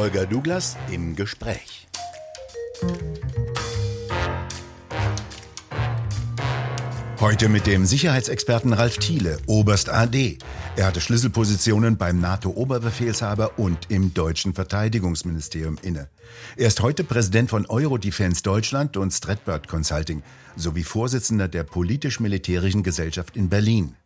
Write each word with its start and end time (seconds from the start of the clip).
Holger 0.00 0.24
Douglas 0.24 0.78
im 0.90 1.14
Gespräch. 1.14 1.86
Heute 7.20 7.50
mit 7.50 7.66
dem 7.66 7.84
Sicherheitsexperten 7.84 8.72
Ralf 8.72 8.96
Thiele, 8.96 9.36
Oberst 9.46 9.90
AD. 9.90 10.38
Er 10.76 10.86
hatte 10.86 11.02
Schlüsselpositionen 11.02 11.98
beim 11.98 12.18
NATO-Oberbefehlshaber 12.18 13.58
und 13.58 13.90
im 13.90 14.14
deutschen 14.14 14.54
Verteidigungsministerium 14.54 15.76
inne. 15.82 16.08
Er 16.56 16.68
ist 16.68 16.80
heute 16.80 17.04
Präsident 17.04 17.50
von 17.50 17.66
Eurodefense 17.66 18.42
Deutschland 18.42 18.96
und 18.96 19.10
Stratbird 19.10 19.68
Consulting 19.68 20.22
sowie 20.56 20.82
Vorsitzender 20.82 21.46
der 21.46 21.64
politisch-militärischen 21.64 22.82
Gesellschaft 22.82 23.36
in 23.36 23.50
Berlin. 23.50 23.96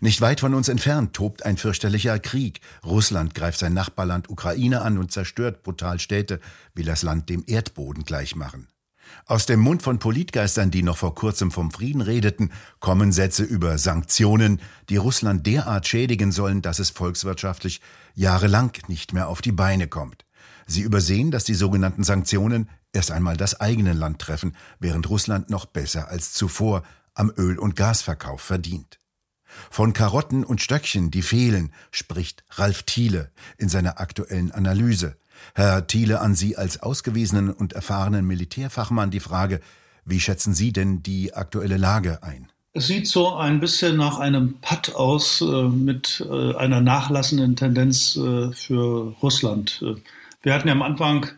Nicht 0.00 0.20
weit 0.20 0.40
von 0.40 0.54
uns 0.54 0.68
entfernt 0.68 1.14
tobt 1.14 1.44
ein 1.44 1.56
fürchterlicher 1.56 2.18
Krieg. 2.18 2.60
Russland 2.84 3.34
greift 3.34 3.58
sein 3.58 3.74
Nachbarland 3.74 4.30
Ukraine 4.30 4.82
an 4.82 4.98
und 4.98 5.12
zerstört 5.12 5.62
brutal 5.62 5.98
Städte, 5.98 6.40
will 6.74 6.84
das 6.84 7.02
Land 7.02 7.28
dem 7.28 7.44
Erdboden 7.46 8.04
gleichmachen. 8.04 8.68
Aus 9.26 9.46
dem 9.46 9.60
Mund 9.60 9.82
von 9.82 9.98
Politgeistern, 9.98 10.70
die 10.70 10.82
noch 10.82 10.96
vor 10.96 11.14
kurzem 11.14 11.50
vom 11.50 11.70
Frieden 11.70 12.00
redeten, 12.00 12.50
kommen 12.80 13.12
Sätze 13.12 13.42
über 13.42 13.78
Sanktionen, 13.78 14.60
die 14.88 14.96
Russland 14.96 15.46
derart 15.46 15.86
schädigen 15.86 16.32
sollen, 16.32 16.62
dass 16.62 16.78
es 16.78 16.90
volkswirtschaftlich 16.90 17.80
jahrelang 18.14 18.72
nicht 18.88 19.12
mehr 19.12 19.28
auf 19.28 19.42
die 19.42 19.52
Beine 19.52 19.88
kommt. 19.88 20.24
Sie 20.66 20.82
übersehen, 20.82 21.30
dass 21.30 21.44
die 21.44 21.54
sogenannten 21.54 22.04
Sanktionen 22.04 22.70
erst 22.92 23.10
einmal 23.10 23.36
das 23.36 23.60
eigene 23.60 23.92
Land 23.92 24.20
treffen, 24.20 24.56
während 24.78 25.08
Russland 25.10 25.50
noch 25.50 25.66
besser 25.66 26.08
als 26.08 26.32
zuvor 26.32 26.82
am 27.14 27.32
Öl- 27.36 27.58
und 27.58 27.76
Gasverkauf 27.76 28.40
verdient. 28.40 28.98
Von 29.70 29.92
Karotten 29.92 30.44
und 30.44 30.60
Stöckchen, 30.60 31.10
die 31.10 31.22
fehlen, 31.22 31.72
spricht 31.90 32.44
Ralf 32.50 32.82
Thiele 32.84 33.30
in 33.58 33.68
seiner 33.68 34.00
aktuellen 34.00 34.52
Analyse. 34.52 35.16
Herr 35.54 35.86
Thiele, 35.86 36.20
an 36.20 36.34
Sie 36.34 36.56
als 36.56 36.82
ausgewiesenen 36.82 37.50
und 37.50 37.72
erfahrenen 37.72 38.26
Militärfachmann 38.26 39.10
die 39.10 39.20
Frage, 39.20 39.60
wie 40.04 40.20
schätzen 40.20 40.54
Sie 40.54 40.72
denn 40.72 41.02
die 41.02 41.34
aktuelle 41.34 41.76
Lage 41.76 42.22
ein? 42.22 42.48
Es 42.76 42.88
sieht 42.88 43.06
so 43.06 43.34
ein 43.34 43.60
bisschen 43.60 43.96
nach 43.96 44.18
einem 44.18 44.54
Patt 44.60 44.96
aus 44.96 45.40
äh, 45.40 45.44
mit 45.44 46.26
äh, 46.28 46.56
einer 46.56 46.80
nachlassenden 46.80 47.54
Tendenz 47.54 48.16
äh, 48.16 48.50
für 48.50 49.14
Russland. 49.22 49.80
Äh, 49.80 49.94
wir 50.42 50.52
hatten 50.52 50.66
ja 50.66 50.74
am 50.74 50.82
Anfang, 50.82 51.28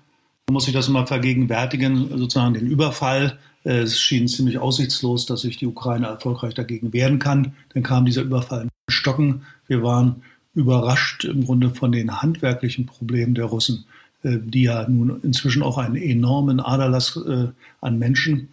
muss 0.51 0.65
sich 0.65 0.73
das 0.73 0.89
mal 0.89 1.07
vergegenwärtigen, 1.07 2.19
sozusagen 2.19 2.55
den 2.55 2.67
Überfall. 2.67 3.39
Äh, 3.67 3.81
es 3.81 4.01
schien 4.01 4.29
ziemlich 4.29 4.59
aussichtslos, 4.59 5.27
dass 5.27 5.43
sich 5.43 5.59
die 5.59 5.67
Ukraine 5.67 6.07
erfolgreich 6.07 6.55
dagegen 6.55 6.93
wehren 6.93 7.19
kann. 7.19 7.55
Dann 7.75 7.83
kam 7.83 8.07
dieser 8.07 8.23
Überfall 8.23 8.63
in 8.63 8.69
Stocken. 8.89 9.43
Wir 9.67 9.83
waren 9.83 10.23
überrascht 10.55 11.25
im 11.25 11.45
Grunde 11.45 11.75
von 11.75 11.93
den 11.93 12.23
handwerklichen 12.23 12.87
Problemen 12.87 13.35
der 13.35 13.47
Russen, 13.47 13.85
äh, 14.23 14.39
die 14.41 14.63
ja 14.63 14.89
nun 14.89 15.21
inzwischen 15.23 15.63
auch 15.63 15.79
einen 15.79 15.97
enormen 15.97 16.61
Aderlass 16.61 17.17
äh, 17.17 17.49
an 17.81 17.99
Menschen 17.99 18.49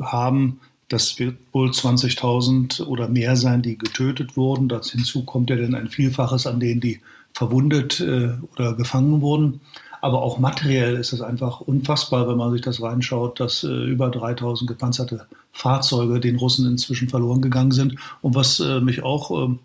haben. 0.00 0.60
Das 0.88 1.18
wird 1.18 1.36
wohl 1.52 1.68
20.000 1.68 2.82
oder 2.84 3.08
mehr 3.08 3.36
sein, 3.36 3.60
die 3.60 3.76
getötet 3.76 4.38
wurden. 4.38 4.70
Das 4.70 4.90
hinzu 4.90 5.26
kommt 5.26 5.50
ja 5.50 5.56
dann 5.56 5.74
ein 5.74 5.88
Vielfaches 5.88 6.46
an 6.46 6.60
denen, 6.60 6.80
die 6.80 7.00
verwundet 7.34 8.00
oder 8.00 8.72
gefangen 8.72 9.20
wurden. 9.20 9.60
Aber 10.00 10.22
auch 10.22 10.38
materiell 10.38 10.96
ist 10.96 11.12
es 11.12 11.20
einfach 11.20 11.60
unfassbar, 11.60 12.28
wenn 12.28 12.36
man 12.36 12.52
sich 12.52 12.60
das 12.60 12.80
reinschaut, 12.80 13.40
dass 13.40 13.64
über 13.64 14.10
3000 14.10 14.68
gepanzerte 14.68 15.26
Fahrzeuge 15.52 16.20
den 16.20 16.36
Russen 16.36 16.66
inzwischen 16.66 17.08
verloren 17.08 17.42
gegangen 17.42 17.72
sind. 17.72 17.96
Und 18.22 18.34
was 18.34 18.60
mich 18.60 19.02
auch 19.02 19.30
ähm, 19.30 19.58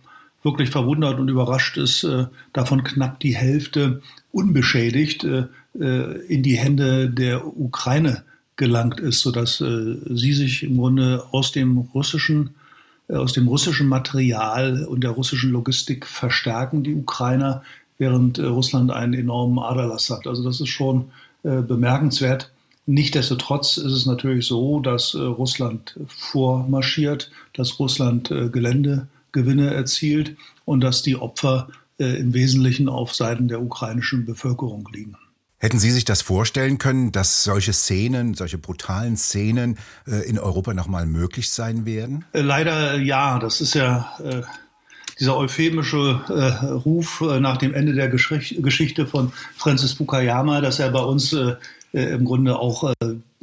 wirklich 0.44 0.70
verwundert 0.70 1.20
und 1.20 1.30
überrascht 1.30 1.78
ist, 1.78 2.04
äh, 2.04 2.26
davon 2.52 2.84
knapp 2.84 3.20
die 3.20 3.36
Hälfte 3.36 4.02
unbeschädigt 4.32 5.24
äh, 5.24 5.46
äh, 5.80 6.26
in 6.28 6.44
die 6.44 6.58
Hände 6.58 7.10
der 7.10 7.46
Ukraine 7.46 8.24
gelangt 8.56 9.00
ist, 9.00 9.22
sodass 9.22 9.62
äh, 9.62 9.98
sie 10.10 10.34
sich 10.34 10.64
im 10.64 10.78
Grunde 10.78 11.24
aus 11.32 11.52
dem 11.52 11.78
russischen 11.78 12.56
äh, 13.08 13.16
aus 13.16 13.34
dem 13.34 13.48
russischen 13.48 13.88
Material 13.88 14.86
und 14.86 15.04
der 15.04 15.12
russischen 15.12 15.52
Logistik 15.52 16.06
verstärken, 16.06 16.84
die 16.84 16.96
Ukrainer, 16.96 17.64
während 18.04 18.38
äh, 18.38 18.46
Russland 18.46 18.92
einen 18.92 19.14
enormen 19.14 19.60
Aderlass 19.60 20.10
hat. 20.10 20.28
Also 20.28 20.44
das 20.44 20.62
ist 20.62 20.70
schon 20.70 21.12
bemerkenswert. 21.44 22.54
Nichtsdestotrotz 22.86 23.76
ist 23.76 23.92
es 23.92 24.06
natürlich 24.06 24.48
so, 24.48 24.80
dass 24.80 25.14
Russland 25.14 26.00
vormarschiert, 26.08 27.32
dass 27.54 27.80
Russland 27.80 28.30
Gelände 28.30 29.08
Gewinne 29.34 29.74
erzielt 29.74 30.38
und 30.64 30.80
dass 30.80 31.02
die 31.02 31.18
Opfer 31.18 31.68
äh, 32.00 32.20
im 32.20 32.34
Wesentlichen 32.34 32.88
auf 32.88 33.14
Seiten 33.14 33.50
der 33.50 33.62
ukrainischen 33.62 34.26
Bevölkerung 34.26 34.88
liegen. 34.94 35.18
Hätten 35.58 35.80
Sie 35.80 35.92
sich 35.92 36.06
das 36.06 36.22
vorstellen 36.22 36.78
können, 36.78 37.12
dass 37.12 37.44
solche 37.44 37.72
Szenen, 37.72 38.34
solche 38.34 38.58
brutalen 38.58 39.16
Szenen 39.18 39.78
äh, 40.08 40.28
in 40.28 40.38
Europa 40.38 40.74
nochmal 40.74 41.06
möglich 41.06 41.52
sein 41.52 41.86
werden? 41.86 42.26
Äh, 42.34 42.42
leider 42.42 42.98
ja. 42.98 43.40
Das 43.40 43.62
ist 43.62 43.74
ja 43.74 44.14
äh, 44.24 44.42
dieser 45.24 45.38
euphemische 45.38 46.22
äh, 46.28 46.66
Ruf 46.66 47.22
äh, 47.22 47.40
nach 47.40 47.56
dem 47.56 47.74
Ende 47.74 47.94
der 47.94 48.10
Gesch 48.10 48.56
Geschichte 48.58 49.08
von 49.08 49.32
Francis 49.56 49.94
Fukuyama, 49.94 50.60
dass 50.60 50.80
er 50.80 50.92
bei 50.92 51.02
uns 51.02 51.34
im 51.94 52.26
Grunde 52.26 52.58
auch 52.58 52.92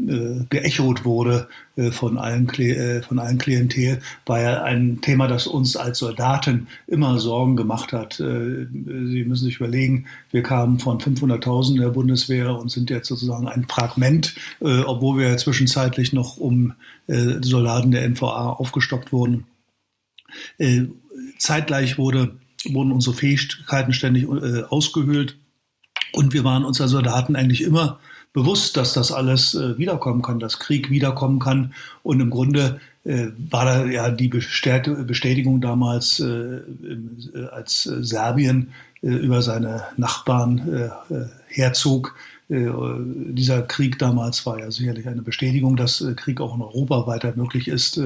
äh, 0.08 0.44
geechot 0.48 1.04
wurde 1.04 1.48
äh, 1.76 1.91
von, 1.91 2.16
allen, 2.16 2.48
äh, 2.48 3.02
von 3.02 3.18
allen 3.18 3.38
Klientel, 3.38 4.00
war 4.26 4.41
ja 4.41 4.62
ein 4.62 5.00
Thema, 5.02 5.28
das 5.28 5.46
uns 5.46 5.76
als 5.76 5.98
Soldaten 5.98 6.68
immer 6.86 7.18
Sorgen 7.18 7.56
gemacht 7.56 7.92
hat. 7.92 8.18
Äh, 8.18 8.66
Sie 8.72 9.24
müssen 9.26 9.44
sich 9.44 9.56
überlegen, 9.56 10.06
wir 10.30 10.42
kamen 10.42 10.78
von 10.78 10.98
500.000 10.98 11.80
der 11.80 11.91
Bundeswehr 11.91 12.56
und 12.58 12.70
sind 12.70 12.91
jetzt 12.91 13.08
sozusagen 13.08 13.47
ein 13.47 13.66
Fragment, 13.68 14.34
äh, 14.60 14.80
obwohl 14.80 15.18
wir 15.18 15.36
zwischenzeitlich 15.36 16.12
noch 16.12 16.38
um 16.38 16.72
äh, 17.06 17.36
Soldaten 17.42 17.91
der 17.91 18.08
NVA 18.08 18.50
aufgestockt 18.50 19.12
wurden. 19.12 19.44
Zeitgleich 21.40 21.98
wurde, 21.98 22.36
wurden 22.64 22.92
unsere 22.92 23.16
Fähigkeiten 23.16 23.92
ständig 23.92 24.28
ausgehöhlt 24.68 25.36
und 26.12 26.32
wir 26.32 26.44
waren 26.44 26.64
uns 26.64 26.80
als 26.80 26.90
Soldaten 26.90 27.36
eigentlich 27.36 27.62
immer 27.62 27.98
bewusst, 28.32 28.76
dass 28.76 28.92
das 28.92 29.12
alles 29.12 29.54
äh, 29.54 29.76
wiederkommen 29.78 30.22
kann, 30.22 30.38
dass 30.38 30.58
Krieg 30.58 30.90
wiederkommen 30.90 31.38
kann. 31.38 31.74
Und 32.02 32.20
im 32.20 32.30
Grunde 32.30 32.80
äh, 33.04 33.28
war 33.50 33.64
da 33.64 33.84
ja 33.86 34.10
die 34.10 34.28
Bestätigung 34.28 35.60
damals, 35.60 36.20
äh, 36.20 36.56
äh 36.56 37.46
als 37.50 37.82
Serbien 37.82 38.72
äh, 39.02 39.08
über 39.08 39.42
seine 39.42 39.84
Nachbarn 39.96 40.90
äh, 41.10 41.24
herzog. 41.48 42.14
dieser 42.48 43.62
Krieg 43.62 43.98
damals 44.00 44.44
war 44.44 44.58
ja 44.58 44.72
sicherlich 44.72 45.06
eine 45.06 45.22
Bestätigung, 45.22 45.76
dass 45.76 46.04
Krieg 46.16 46.40
auch 46.40 46.56
in 46.56 46.62
Europa 46.62 47.06
weiter 47.06 47.32
möglich 47.36 47.68
ist. 47.68 48.00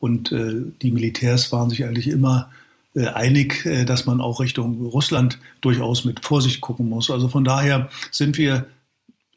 und 0.00 0.30
die 0.30 0.90
Militärs 0.90 1.52
waren 1.52 1.68
sich 1.68 1.84
eigentlich 1.84 2.08
immer 2.08 2.48
einig, 2.94 3.68
dass 3.86 4.06
man 4.06 4.20
auch 4.20 4.40
Richtung 4.40 4.86
Russland 4.86 5.38
durchaus 5.60 6.04
mit 6.04 6.24
Vorsicht 6.24 6.60
gucken 6.60 6.88
muss. 6.88 7.10
Also 7.10 7.28
von 7.28 7.44
daher 7.44 7.88
sind 8.10 8.38
wir 8.38 8.66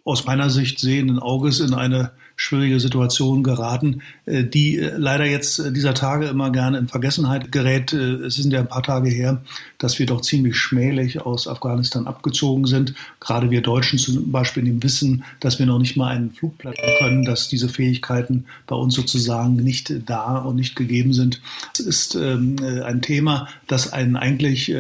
aus 0.04 0.26
meiner 0.26 0.50
Sicht 0.50 0.80
sehenden 0.80 1.20
Auges 1.20 1.60
in 1.60 1.74
eine 1.74 2.12
schwierige 2.40 2.80
Situation 2.80 3.44
geraten, 3.44 4.04
äh, 4.26 4.44
die 4.44 4.78
äh, 4.78 4.96
leider 4.96 5.26
jetzt 5.26 5.58
äh, 5.58 5.74
dieser 5.74 5.96
Tage 5.96 6.28
immer 6.28 6.52
gerne 6.52 6.78
in 6.78 6.88
Vergessenheit 6.88 7.52
gerät. 7.52 7.92
Es 7.92 8.36
sind 8.36 8.54
ja 8.54 8.60
ein 8.60 8.68
paar 8.68 8.84
Tage 8.84 9.10
her, 9.10 9.42
dass 9.80 9.98
wir 9.98 10.06
doch 10.06 10.22
ziemlich 10.22 10.56
schmählich 10.56 11.20
aus 11.20 11.48
Afghanistan 11.48 12.06
abgezogen 12.06 12.68
sind. 12.68 12.94
Gerade 13.20 13.50
wir 13.50 13.62
Deutschen 13.62 13.98
zum 13.98 14.32
Beispiel 14.32 14.68
im 14.68 14.84
Wissen, 14.84 15.24
dass 15.40 15.58
wir 15.58 15.66
noch 15.66 15.80
nicht 15.80 15.98
mal 15.98 16.16
einen 16.16 16.32
Flug 16.32 16.60
platten 16.60 16.82
können, 17.00 17.26
dass 17.26 17.50
diese 17.50 17.70
Fähigkeiten 17.70 18.46
bei 18.68 18.76
uns 18.76 18.94
sozusagen 18.94 19.56
nicht 19.56 19.92
da 20.06 20.38
und 20.38 20.58
nicht 20.58 20.76
gegeben 20.76 21.14
sind. 21.14 21.42
Es 21.74 21.80
ist 21.80 22.16
ähm, 22.16 22.56
ein 22.86 23.02
Thema, 23.02 23.48
das 23.66 23.92
einen 23.92 24.16
eigentlich 24.16 24.74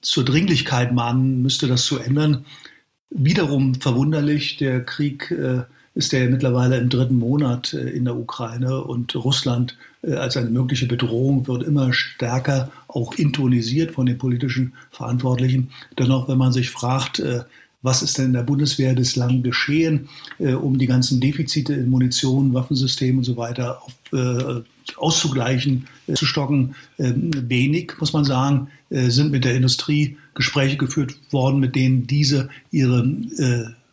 zur 0.00 0.24
Dringlichkeit 0.24 0.92
mahnen 0.92 1.40
müsste, 1.40 1.68
das 1.68 1.84
zu 1.84 1.98
ändern. 1.98 2.44
Wiederum 3.10 3.74
verwunderlich, 3.74 4.56
der 4.56 4.84
Krieg 4.84 5.30
äh, 5.30 5.62
ist 5.94 6.12
ja 6.12 6.24
mittlerweile 6.26 6.78
im 6.78 6.88
dritten 6.88 7.18
Monat 7.18 7.74
äh, 7.74 7.90
in 7.90 8.04
der 8.04 8.16
Ukraine 8.16 8.82
und 8.84 9.14
Russland 9.16 9.76
äh, 10.02 10.14
als 10.14 10.36
eine 10.36 10.50
mögliche 10.50 10.86
Bedrohung 10.86 11.46
wird 11.46 11.64
immer 11.64 11.92
stärker 11.92 12.70
auch 12.88 13.14
intonisiert 13.14 13.92
von 13.92 14.06
den 14.06 14.18
politischen 14.18 14.72
Verantwortlichen. 14.90 15.70
Dennoch, 15.98 16.28
wenn 16.28 16.38
man 16.38 16.52
sich 16.52 16.70
fragt, 16.70 17.18
äh, 17.18 17.40
was 17.82 18.02
ist 18.02 18.18
denn 18.18 18.26
in 18.26 18.32
der 18.34 18.42
Bundeswehr 18.42 18.94
bislang 18.94 19.42
geschehen, 19.42 20.10
um 20.38 20.76
die 20.76 20.86
ganzen 20.86 21.18
Defizite 21.18 21.72
in 21.72 21.88
Munition, 21.88 22.52
Waffensystemen 22.52 23.20
und 23.20 23.24
so 23.24 23.38
weiter 23.38 23.80
auf, 23.82 23.94
auszugleichen, 24.98 25.86
zu 26.12 26.26
stocken. 26.26 26.74
Ähm, 26.98 27.30
wenig, 27.48 27.94
muss 27.98 28.12
man 28.12 28.26
sagen, 28.26 28.68
sind 28.90 29.32
mit 29.32 29.46
der 29.46 29.54
Industrie 29.54 30.18
Gespräche 30.34 30.76
geführt 30.76 31.16
worden, 31.30 31.58
mit 31.58 31.74
denen 31.74 32.06
diese 32.06 32.50
ihre 32.70 33.02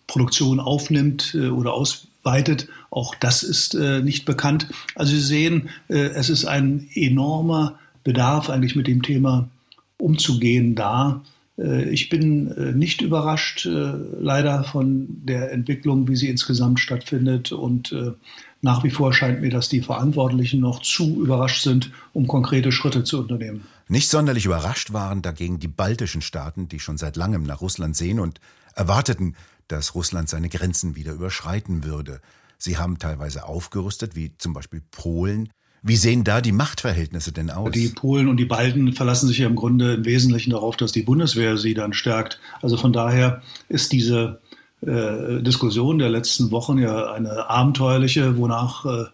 Produktion 0.07 0.59
aufnimmt 0.59 1.35
äh, 1.35 1.49
oder 1.49 1.73
ausweitet. 1.73 2.67
Auch 2.89 3.15
das 3.15 3.43
ist 3.43 3.73
nicht 3.73 4.25
bekannt. 4.25 4.67
Also 4.95 5.13
Sie 5.13 5.21
sehen, 5.21 5.69
es 5.87 6.29
ist 6.29 6.45
ein 6.45 6.89
enormer 6.93 7.77
Bedarf 8.03 8.49
eigentlich 8.49 8.75
mit 8.75 8.87
dem 8.87 9.01
Thema 9.01 9.49
umzugehen 9.97 10.75
da. 10.75 11.21
Ich 11.57 12.09
bin 12.09 12.77
nicht 12.77 13.01
überrascht, 13.01 13.65
leider 13.65 14.63
von 14.63 15.07
der 15.23 15.51
Entwicklung, 15.51 16.07
wie 16.07 16.15
sie 16.15 16.29
insgesamt 16.29 16.79
stattfindet. 16.79 17.51
Und 17.51 17.95
nach 18.61 18.83
wie 18.83 18.89
vor 18.89 19.13
scheint 19.13 19.41
mir, 19.41 19.51
dass 19.51 19.69
die 19.69 19.81
Verantwortlichen 19.81 20.59
noch 20.59 20.81
zu 20.81 21.23
überrascht 21.23 21.63
sind, 21.63 21.91
um 22.13 22.27
konkrete 22.27 22.71
Schritte 22.71 23.03
zu 23.03 23.19
unternehmen. 23.19 23.65
Nicht 23.89 24.09
sonderlich 24.09 24.45
überrascht 24.45 24.91
waren 24.91 25.21
dagegen 25.21 25.59
die 25.59 25.67
baltischen 25.67 26.21
Staaten, 26.21 26.67
die 26.67 26.79
schon 26.79 26.97
seit 26.97 27.15
langem 27.15 27.43
nach 27.43 27.61
Russland 27.61 27.95
sehen 27.95 28.19
und 28.19 28.39
erwarteten, 28.75 29.35
dass 29.67 29.95
Russland 29.95 30.29
seine 30.29 30.49
Grenzen 30.49 30.95
wieder 30.95 31.13
überschreiten 31.13 31.83
würde. 31.83 32.21
Sie 32.57 32.77
haben 32.77 32.99
teilweise 32.99 33.45
aufgerüstet, 33.45 34.15
wie 34.15 34.35
zum 34.37 34.53
Beispiel 34.53 34.81
Polen. 34.91 35.49
Wie 35.83 35.95
sehen 35.95 36.23
da 36.23 36.41
die 36.41 36.51
Machtverhältnisse 36.51 37.31
denn 37.31 37.51
aus? 37.51 37.71
Die 37.71 37.89
Polen 37.89 38.27
und 38.27 38.37
die 38.37 38.45
Balten 38.45 38.93
verlassen 38.93 39.27
sich 39.27 39.37
ja 39.37 39.47
im 39.47 39.55
Grunde 39.55 39.93
im 39.93 40.05
Wesentlichen 40.05 40.51
darauf, 40.51 40.75
dass 40.75 40.91
die 40.91 41.03
Bundeswehr 41.03 41.57
sie 41.57 41.75
dann 41.75 41.93
stärkt. 41.93 42.39
Also 42.61 42.77
von 42.77 42.93
daher 42.93 43.41
ist 43.69 43.91
diese 43.91 44.41
äh, 44.81 45.41
Diskussion 45.41 45.99
der 45.99 46.09
letzten 46.09 46.51
Wochen 46.51 46.77
ja 46.79 47.11
eine 47.11 47.49
abenteuerliche, 47.49 48.37
wonach 48.37 48.85
äh, 48.85 49.05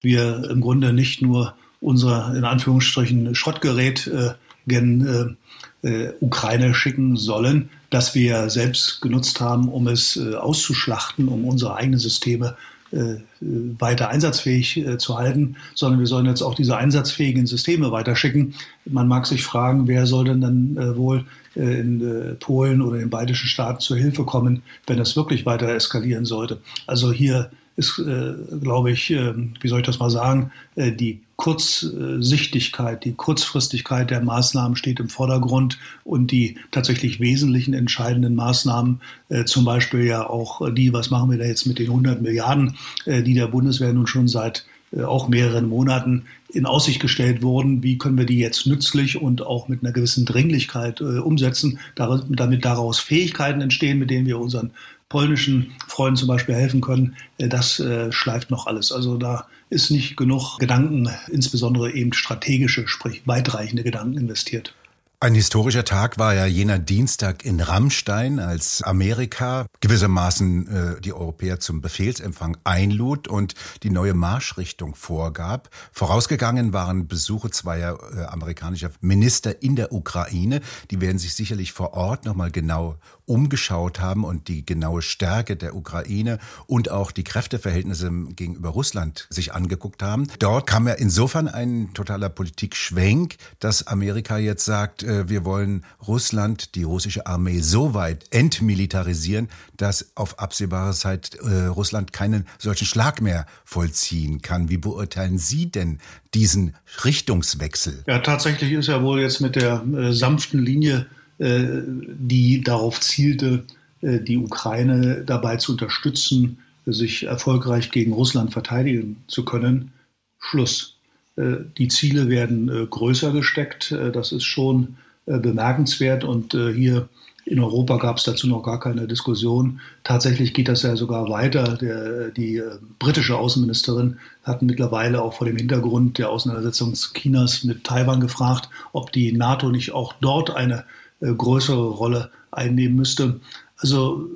wir 0.00 0.48
im 0.50 0.60
Grunde 0.60 0.92
nicht 0.92 1.22
nur 1.22 1.54
unser 1.80 2.34
in 2.34 2.44
Anführungsstrichen 2.44 3.34
Schrottgerät 3.34 4.06
äh, 4.06 4.30
gen 4.66 5.36
äh, 5.82 5.88
äh, 5.88 6.14
Ukraine 6.20 6.74
schicken 6.74 7.16
sollen, 7.16 7.70
das 7.92 8.14
wir 8.14 8.48
selbst 8.48 9.02
genutzt 9.02 9.40
haben, 9.40 9.68
um 9.68 9.86
es 9.86 10.16
äh, 10.16 10.34
auszuschlachten, 10.34 11.28
um 11.28 11.44
unsere 11.44 11.76
eigenen 11.76 12.00
Systeme 12.00 12.56
äh, 12.90 13.16
weiter 13.40 14.08
einsatzfähig 14.08 14.78
äh, 14.78 14.98
zu 14.98 15.18
halten, 15.18 15.56
sondern 15.74 16.00
wir 16.00 16.06
sollen 16.06 16.26
jetzt 16.26 16.42
auch 16.42 16.54
diese 16.54 16.76
einsatzfähigen 16.76 17.46
Systeme 17.46 17.92
weiterschicken. 17.92 18.54
Man 18.86 19.08
mag 19.08 19.26
sich 19.26 19.44
fragen, 19.44 19.88
wer 19.88 20.06
soll 20.06 20.24
denn 20.24 20.40
dann 20.40 20.76
äh, 20.76 20.96
wohl 20.96 21.24
in 21.54 22.38
Polen 22.40 22.80
oder 22.80 22.98
in 22.98 23.10
baltischen 23.10 23.46
Staaten 23.46 23.80
zur 23.80 23.98
Hilfe 23.98 24.24
kommen, 24.24 24.62
wenn 24.86 24.98
es 24.98 25.16
wirklich 25.16 25.44
weiter 25.44 25.68
eskalieren 25.68 26.24
sollte. 26.24 26.62
Also 26.86 27.12
hier 27.12 27.50
ist, 27.76 27.98
äh, 27.98 28.34
glaube 28.60 28.90
ich, 28.90 29.10
äh, 29.10 29.34
wie 29.60 29.68
soll 29.68 29.80
ich 29.80 29.86
das 29.86 29.98
mal 29.98 30.10
sagen, 30.10 30.52
äh, 30.76 30.92
die 30.92 31.20
Kurzsichtigkeit, 31.36 33.04
die 33.04 33.14
Kurzfristigkeit 33.14 34.10
der 34.10 34.22
Maßnahmen 34.22 34.76
steht 34.76 35.00
im 35.00 35.08
Vordergrund 35.08 35.78
und 36.04 36.30
die 36.30 36.56
tatsächlich 36.70 37.18
wesentlichen 37.18 37.74
entscheidenden 37.74 38.36
Maßnahmen, 38.36 39.00
äh, 39.28 39.44
zum 39.44 39.64
Beispiel 39.64 40.04
ja 40.04 40.28
auch 40.28 40.72
die, 40.72 40.92
was 40.92 41.10
machen 41.10 41.30
wir 41.30 41.38
da 41.38 41.44
jetzt 41.44 41.66
mit 41.66 41.78
den 41.78 41.88
100 41.88 42.22
Milliarden, 42.22 42.76
äh, 43.06 43.22
die 43.22 43.34
der 43.34 43.48
Bundeswehr 43.48 43.92
nun 43.92 44.06
schon 44.06 44.28
seit 44.28 44.66
äh, 44.94 45.02
auch 45.02 45.28
mehreren 45.28 45.68
Monaten 45.68 46.24
in 46.48 46.66
Aussicht 46.66 47.00
gestellt 47.00 47.42
wurden, 47.42 47.82
wie 47.82 47.98
können 47.98 48.18
wir 48.18 48.26
die 48.26 48.38
jetzt 48.38 48.66
nützlich 48.66 49.20
und 49.20 49.44
auch 49.44 49.68
mit 49.68 49.82
einer 49.82 49.92
gewissen 49.92 50.26
Dringlichkeit 50.26 51.00
äh, 51.00 51.18
umsetzen, 51.18 51.78
damit 51.96 52.64
daraus 52.64 52.98
Fähigkeiten 53.00 53.62
entstehen, 53.62 53.98
mit 53.98 54.10
denen 54.10 54.26
wir 54.26 54.38
unseren 54.38 54.70
polnischen 55.12 55.72
Freunden 55.86 56.16
zum 56.16 56.28
Beispiel 56.28 56.54
helfen 56.54 56.80
können, 56.80 57.16
äh, 57.36 57.48
das 57.48 57.78
äh, 57.78 58.10
schleift 58.10 58.50
noch 58.50 58.66
alles. 58.66 58.90
Also 58.92 59.18
da 59.18 59.46
ist 59.68 59.90
nicht 59.90 60.16
genug 60.16 60.58
Gedanken, 60.58 61.10
insbesondere 61.30 61.92
eben 61.92 62.14
strategische, 62.14 62.88
sprich 62.88 63.22
weitreichende 63.26 63.82
Gedanken 63.82 64.16
investiert. 64.16 64.74
Ein 65.22 65.36
historischer 65.36 65.84
Tag 65.84 66.18
war 66.18 66.34
ja 66.34 66.46
jener 66.46 66.80
Dienstag 66.80 67.44
in 67.44 67.60
Rammstein, 67.60 68.40
als 68.40 68.82
Amerika 68.82 69.66
gewissermaßen 69.80 70.66
äh, 70.66 71.00
die 71.00 71.12
Europäer 71.12 71.60
zum 71.60 71.80
Befehlsempfang 71.80 72.56
einlud 72.64 73.28
und 73.28 73.54
die 73.84 73.90
neue 73.90 74.14
Marschrichtung 74.14 74.96
vorgab. 74.96 75.70
Vorausgegangen 75.92 76.72
waren 76.72 77.06
Besuche 77.06 77.50
zweier 77.50 78.00
äh, 78.16 78.24
amerikanischer 78.24 78.90
Minister 79.00 79.62
in 79.62 79.76
der 79.76 79.92
Ukraine. 79.92 80.60
Die 80.90 81.00
werden 81.00 81.18
sich 81.18 81.34
sicherlich 81.34 81.72
vor 81.72 81.94
Ort 81.94 82.24
nochmal 82.24 82.50
genau 82.50 82.96
umgeschaut 83.26 84.00
haben 84.00 84.24
und 84.24 84.48
die 84.48 84.66
genaue 84.66 85.02
Stärke 85.02 85.56
der 85.56 85.74
Ukraine 85.74 86.38
und 86.66 86.90
auch 86.90 87.10
die 87.12 87.24
Kräfteverhältnisse 87.24 88.10
gegenüber 88.36 88.70
Russland 88.70 89.26
sich 89.30 89.54
angeguckt 89.54 90.02
haben. 90.02 90.28
Dort 90.38 90.66
kam 90.66 90.88
ja 90.88 90.94
insofern 90.94 91.48
ein 91.48 91.90
totaler 91.94 92.28
Politikschwenk, 92.28 93.36
dass 93.60 93.86
Amerika 93.86 94.38
jetzt 94.38 94.64
sagt, 94.64 95.02
äh, 95.02 95.28
wir 95.28 95.44
wollen 95.44 95.84
Russland, 96.06 96.74
die 96.74 96.82
russische 96.82 97.26
Armee 97.26 97.60
so 97.60 97.94
weit 97.94 98.24
entmilitarisieren, 98.30 99.48
dass 99.76 100.12
auf 100.14 100.38
absehbare 100.38 100.92
Zeit 100.92 101.34
äh, 101.36 101.66
Russland 101.66 102.12
keinen 102.12 102.46
solchen 102.58 102.86
Schlag 102.86 103.20
mehr 103.20 103.46
vollziehen 103.64 104.42
kann. 104.42 104.68
Wie 104.68 104.78
beurteilen 104.78 105.38
Sie 105.38 105.70
denn 105.70 105.98
diesen 106.34 106.74
Richtungswechsel? 107.04 108.02
Ja, 108.06 108.18
tatsächlich 108.18 108.72
ist 108.72 108.88
ja 108.88 109.02
wohl 109.02 109.20
jetzt 109.20 109.40
mit 109.40 109.56
der 109.56 109.84
äh, 109.84 110.12
sanften 110.12 110.60
Linie, 110.60 111.06
die 111.38 112.60
darauf 112.62 113.00
zielte, 113.00 113.64
äh, 114.02 114.20
die 114.20 114.36
Ukraine 114.36 115.22
dabei 115.24 115.56
zu 115.56 115.72
unterstützen, 115.72 116.58
sich 116.84 117.24
erfolgreich 117.24 117.90
gegen 117.90 118.12
Russland 118.12 118.52
verteidigen 118.52 119.22
zu 119.28 119.44
können, 119.44 119.92
Schluss. 120.38 120.96
Äh, 121.36 121.58
die 121.78 121.88
Ziele 121.88 122.28
werden 122.28 122.68
äh, 122.68 122.86
größer 122.86 123.32
gesteckt. 123.32 123.92
Das 124.12 124.32
ist 124.32 124.44
schon 124.44 124.96
bemerkenswert. 125.24 126.24
Und 126.24 126.52
hier 126.52 127.08
in 127.44 127.60
Europa 127.60 127.96
gab 127.98 128.16
es 128.16 128.24
dazu 128.24 128.48
noch 128.48 128.64
gar 128.64 128.80
keine 128.80 129.06
Diskussion. 129.06 129.78
Tatsächlich 130.02 130.52
geht 130.52 130.66
das 130.66 130.82
ja 130.82 130.96
sogar 130.96 131.28
weiter. 131.28 131.76
Der, 131.76 132.30
die 132.30 132.60
britische 132.98 133.38
Außenministerin 133.38 134.18
hat 134.42 134.62
mittlerweile 134.62 135.22
auch 135.22 135.34
vor 135.34 135.46
dem 135.46 135.56
Hintergrund 135.56 136.18
der 136.18 136.30
Auseinandersetzung 136.30 136.94
Chinas 136.94 137.62
mit 137.62 137.84
Taiwan 137.84 138.18
gefragt, 138.18 138.68
ob 138.92 139.12
die 139.12 139.32
NATO 139.32 139.70
nicht 139.70 139.92
auch 139.92 140.12
dort 140.20 140.50
eine 140.50 140.84
größere 141.22 141.88
Rolle 141.88 142.30
einnehmen 142.50 142.96
müsste. 142.96 143.40
Also 143.78 144.28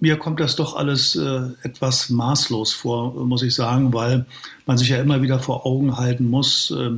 mir 0.00 0.18
kommt 0.18 0.40
das 0.40 0.56
doch 0.56 0.76
alles 0.76 1.16
äh, 1.16 1.48
etwas 1.62 2.10
maßlos 2.10 2.72
vor, 2.72 3.14
muss 3.24 3.42
ich 3.42 3.54
sagen, 3.54 3.92
weil 3.92 4.26
man 4.66 4.76
sich 4.76 4.90
ja 4.90 4.98
immer 4.98 5.22
wieder 5.22 5.38
vor 5.38 5.66
Augen 5.66 5.96
halten 5.96 6.28
muss. 6.28 6.70
Äh, 6.70 6.90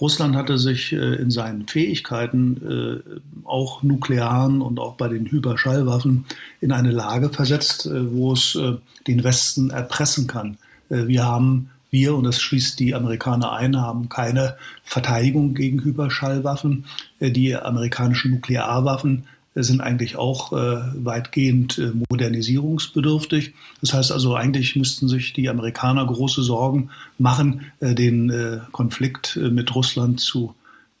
Russland 0.00 0.34
hatte 0.34 0.58
sich 0.58 0.92
äh, 0.92 1.14
in 1.14 1.30
seinen 1.30 1.68
Fähigkeiten, 1.68 3.02
äh, 3.04 3.20
auch 3.44 3.82
nuklearen 3.82 4.60
und 4.60 4.80
auch 4.80 4.94
bei 4.94 5.08
den 5.08 5.26
Hyperschallwaffen, 5.26 6.26
in 6.60 6.72
eine 6.72 6.90
Lage 6.90 7.30
versetzt, 7.30 7.86
äh, 7.86 8.12
wo 8.12 8.32
es 8.32 8.56
äh, 8.56 8.74
den 9.06 9.22
Westen 9.22 9.70
erpressen 9.70 10.26
kann. 10.26 10.56
wir 10.88 11.24
haben 11.24 11.70
wir, 11.94 12.14
und 12.14 12.24
das 12.24 12.42
schließt 12.42 12.78
die 12.78 12.94
Amerikaner 12.94 13.52
ein, 13.52 13.80
haben 13.80 14.10
keine 14.10 14.56
Verteidigung 14.82 15.54
gegen 15.54 15.82
Hyperschallwaffen. 15.82 16.84
Die 17.20 17.56
amerikanischen 17.56 18.32
Nuklearwaffen 18.32 19.24
sind 19.54 19.80
eigentlich 19.80 20.16
auch 20.16 20.52
äh, 20.52 20.82
weitgehend 21.04 21.78
äh, 21.78 21.92
modernisierungsbedürftig. 22.10 23.54
Das 23.80 23.94
heißt 23.94 24.12
also, 24.12 24.34
eigentlich 24.34 24.74
müssten 24.74 25.08
sich 25.08 25.32
die 25.32 25.48
Amerikaner 25.48 26.04
große 26.04 26.42
Sorgen 26.42 26.90
machen, 27.18 27.66
äh, 27.80 27.94
den 27.94 28.30
äh, 28.30 28.58
Konflikt 28.72 29.36
äh, 29.36 29.50
mit 29.50 29.74
Russland 29.74 30.20
zu 30.20 30.54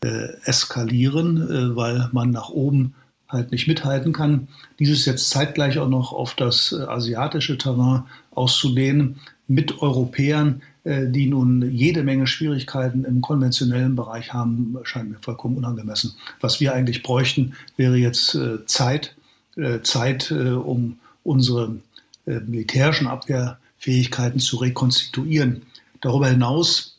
äh, 0.04 0.28
eskalieren, 0.44 1.76
weil 1.76 2.08
man 2.12 2.30
nach 2.30 2.50
oben 2.50 2.94
halt 3.28 3.50
nicht 3.50 3.66
mithalten 3.66 4.12
kann. 4.12 4.48
Dieses 4.78 5.06
jetzt 5.06 5.30
zeitgleich 5.30 5.78
auch 5.78 5.88
noch 5.88 6.12
auf 6.12 6.34
das 6.34 6.72
asiatische 6.72 7.58
Terrain 7.58 8.04
auszudehnen 8.34 9.16
mit 9.48 9.82
Europäern, 9.82 10.60
äh, 10.60 10.73
die 10.84 11.26
nun 11.26 11.70
jede 11.70 12.02
Menge 12.02 12.26
Schwierigkeiten 12.26 13.04
im 13.04 13.22
konventionellen 13.22 13.96
Bereich 13.96 14.34
haben, 14.34 14.76
scheint 14.82 15.10
mir 15.10 15.18
vollkommen 15.18 15.56
unangemessen. 15.56 16.12
Was 16.40 16.60
wir 16.60 16.74
eigentlich 16.74 17.02
bräuchten, 17.02 17.54
wäre 17.78 17.96
jetzt 17.96 18.34
äh, 18.34 18.66
Zeit, 18.66 19.16
äh, 19.56 19.80
Zeit, 19.80 20.30
um 20.30 20.98
unsere 21.22 21.76
militärischen 22.26 23.06
Abwehrfähigkeiten 23.06 24.40
zu 24.40 24.58
rekonstituieren. 24.58 25.62
Darüber 26.00 26.28
hinaus 26.28 26.98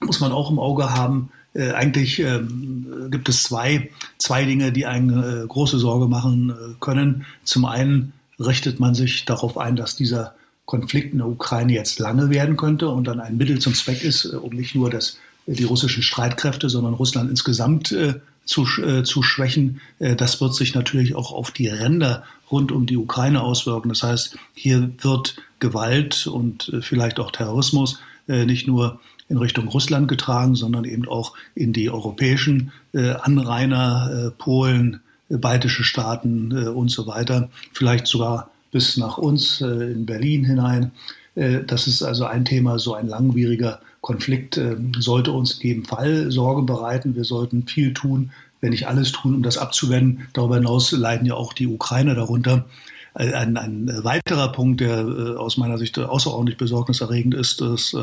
muss 0.00 0.20
man 0.20 0.32
auch 0.32 0.50
im 0.50 0.58
Auge 0.58 0.94
haben, 0.94 1.30
eigentlich 1.54 2.18
ähm, 2.18 3.08
gibt 3.10 3.28
es 3.28 3.44
zwei, 3.44 3.90
zwei 4.18 4.44
Dinge, 4.44 4.72
die 4.72 4.86
eine 4.86 5.44
große 5.48 5.78
Sorge 5.78 6.06
machen 6.06 6.52
können. 6.80 7.24
Zum 7.44 7.64
einen 7.64 8.12
richtet 8.38 8.78
man 8.78 8.94
sich 8.94 9.24
darauf 9.24 9.56
ein, 9.56 9.74
dass 9.74 9.96
dieser 9.96 10.34
Konflikt 10.66 11.12
in 11.12 11.18
der 11.18 11.28
Ukraine 11.28 11.72
jetzt 11.72 11.98
lange 11.98 12.28
werden 12.28 12.56
könnte 12.56 12.88
und 12.88 13.04
dann 13.04 13.20
ein 13.20 13.36
Mittel 13.36 13.58
zum 13.60 13.74
Zweck 13.74 14.04
ist, 14.04 14.26
äh, 14.26 14.36
um 14.36 14.52
nicht 14.52 14.74
nur 14.74 14.90
das, 14.90 15.18
äh, 15.46 15.54
die 15.54 15.64
russischen 15.64 16.02
Streitkräfte, 16.02 16.68
sondern 16.68 16.94
Russland 16.94 17.30
insgesamt 17.30 17.92
äh, 17.92 18.14
zu, 18.46 18.64
äh, 18.82 19.02
zu 19.02 19.22
schwächen. 19.22 19.80
Äh, 19.98 20.16
das 20.16 20.40
wird 20.40 20.54
sich 20.54 20.74
natürlich 20.74 21.14
auch 21.14 21.32
auf 21.32 21.50
die 21.50 21.68
Ränder 21.68 22.24
rund 22.50 22.72
um 22.72 22.86
die 22.86 22.96
Ukraine 22.96 23.42
auswirken. 23.42 23.88
Das 23.88 24.02
heißt, 24.02 24.36
hier 24.54 24.90
wird 25.00 25.36
Gewalt 25.58 26.26
und 26.26 26.68
äh, 26.72 26.82
vielleicht 26.82 27.18
auch 27.18 27.30
Terrorismus 27.30 28.00
nicht 28.28 28.66
nur 28.66 28.98
in 29.28 29.36
Richtung 29.36 29.68
Russland 29.68 30.08
getragen, 30.08 30.56
sondern 30.56 30.82
eben 30.82 31.06
auch 31.06 31.34
in 31.54 31.72
die 31.72 31.90
europäischen 31.90 32.72
Anrainer, 32.92 34.32
Polen, 34.36 34.98
baltische 35.28 35.84
Staaten 35.84 36.52
und 36.52 36.88
so 36.88 37.06
weiter, 37.06 37.48
vielleicht 37.72 38.08
sogar 38.08 38.50
bis 38.76 38.98
nach 38.98 39.16
uns 39.16 39.62
äh, 39.62 39.92
in 39.92 40.04
Berlin 40.04 40.44
hinein. 40.44 40.90
Äh, 41.34 41.60
das 41.66 41.86
ist 41.86 42.02
also 42.02 42.26
ein 42.26 42.44
Thema, 42.44 42.78
so 42.78 42.92
ein 42.92 43.08
langwieriger 43.08 43.80
Konflikt 44.02 44.58
äh, 44.58 44.76
sollte 44.98 45.32
uns 45.32 45.54
in 45.54 45.68
jedem 45.68 45.84
Fall 45.86 46.30
Sorge 46.30 46.60
bereiten. 46.60 47.16
Wir 47.16 47.24
sollten 47.24 47.66
viel 47.66 47.94
tun, 47.94 48.32
wenn 48.60 48.72
nicht 48.72 48.86
alles 48.86 49.12
tun, 49.12 49.34
um 49.34 49.42
das 49.42 49.56
abzuwenden. 49.56 50.28
Darüber 50.34 50.56
hinaus 50.56 50.92
leiden 50.92 51.26
ja 51.26 51.32
auch 51.32 51.54
die 51.54 51.66
Ukrainer 51.66 52.14
darunter. 52.14 52.66
Ein, 53.14 53.56
ein 53.56 53.88
weiterer 54.04 54.52
Punkt, 54.52 54.82
der 54.82 55.06
aus 55.38 55.56
meiner 55.56 55.78
Sicht 55.78 55.98
außerordentlich 55.98 56.58
besorgniserregend 56.58 57.32
ist, 57.32 57.62
ist 57.62 57.96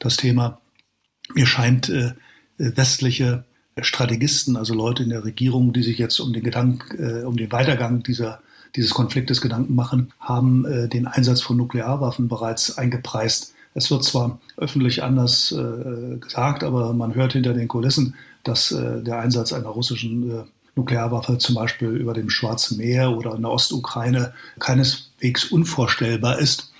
das 0.00 0.16
Thema, 0.16 0.58
mir 1.34 1.46
scheint 1.46 1.92
westliche 2.58 3.44
Strategisten, 3.80 4.56
also 4.56 4.74
Leute 4.74 5.04
in 5.04 5.10
der 5.10 5.24
Regierung, 5.24 5.72
die 5.72 5.84
sich 5.84 5.98
jetzt 5.98 6.18
um 6.18 6.32
den 6.32 6.42
Gedanken, 6.42 7.24
um 7.24 7.36
den 7.36 7.52
Weitergang 7.52 8.02
dieser 8.02 8.40
dieses 8.76 8.94
Konfliktes 8.94 9.40
Gedanken 9.40 9.74
machen, 9.74 10.12
haben 10.20 10.64
den 10.90 11.06
Einsatz 11.06 11.40
von 11.40 11.56
Nuklearwaffen 11.56 12.28
bereits 12.28 12.76
eingepreist. 12.78 13.54
Es 13.74 13.90
wird 13.90 14.04
zwar 14.04 14.38
öffentlich 14.56 15.02
anders 15.02 15.54
gesagt, 16.20 16.62
aber 16.62 16.92
man 16.92 17.14
hört 17.14 17.32
hinter 17.32 17.54
den 17.54 17.68
Kulissen, 17.68 18.14
dass 18.44 18.68
der 18.68 19.18
Einsatz 19.18 19.52
einer 19.52 19.68
russischen 19.68 20.46
Nuklearwaffe 20.76 21.38
zum 21.38 21.54
Beispiel 21.54 21.88
über 21.88 22.14
dem 22.14 22.30
Schwarzen 22.30 22.76
Meer 22.76 23.16
oder 23.16 23.34
in 23.34 23.42
der 23.42 23.50
Ostukraine 23.50 24.34
keineswegs 24.58 25.44
unvorstellbar 25.44 26.38
ist. 26.38 26.70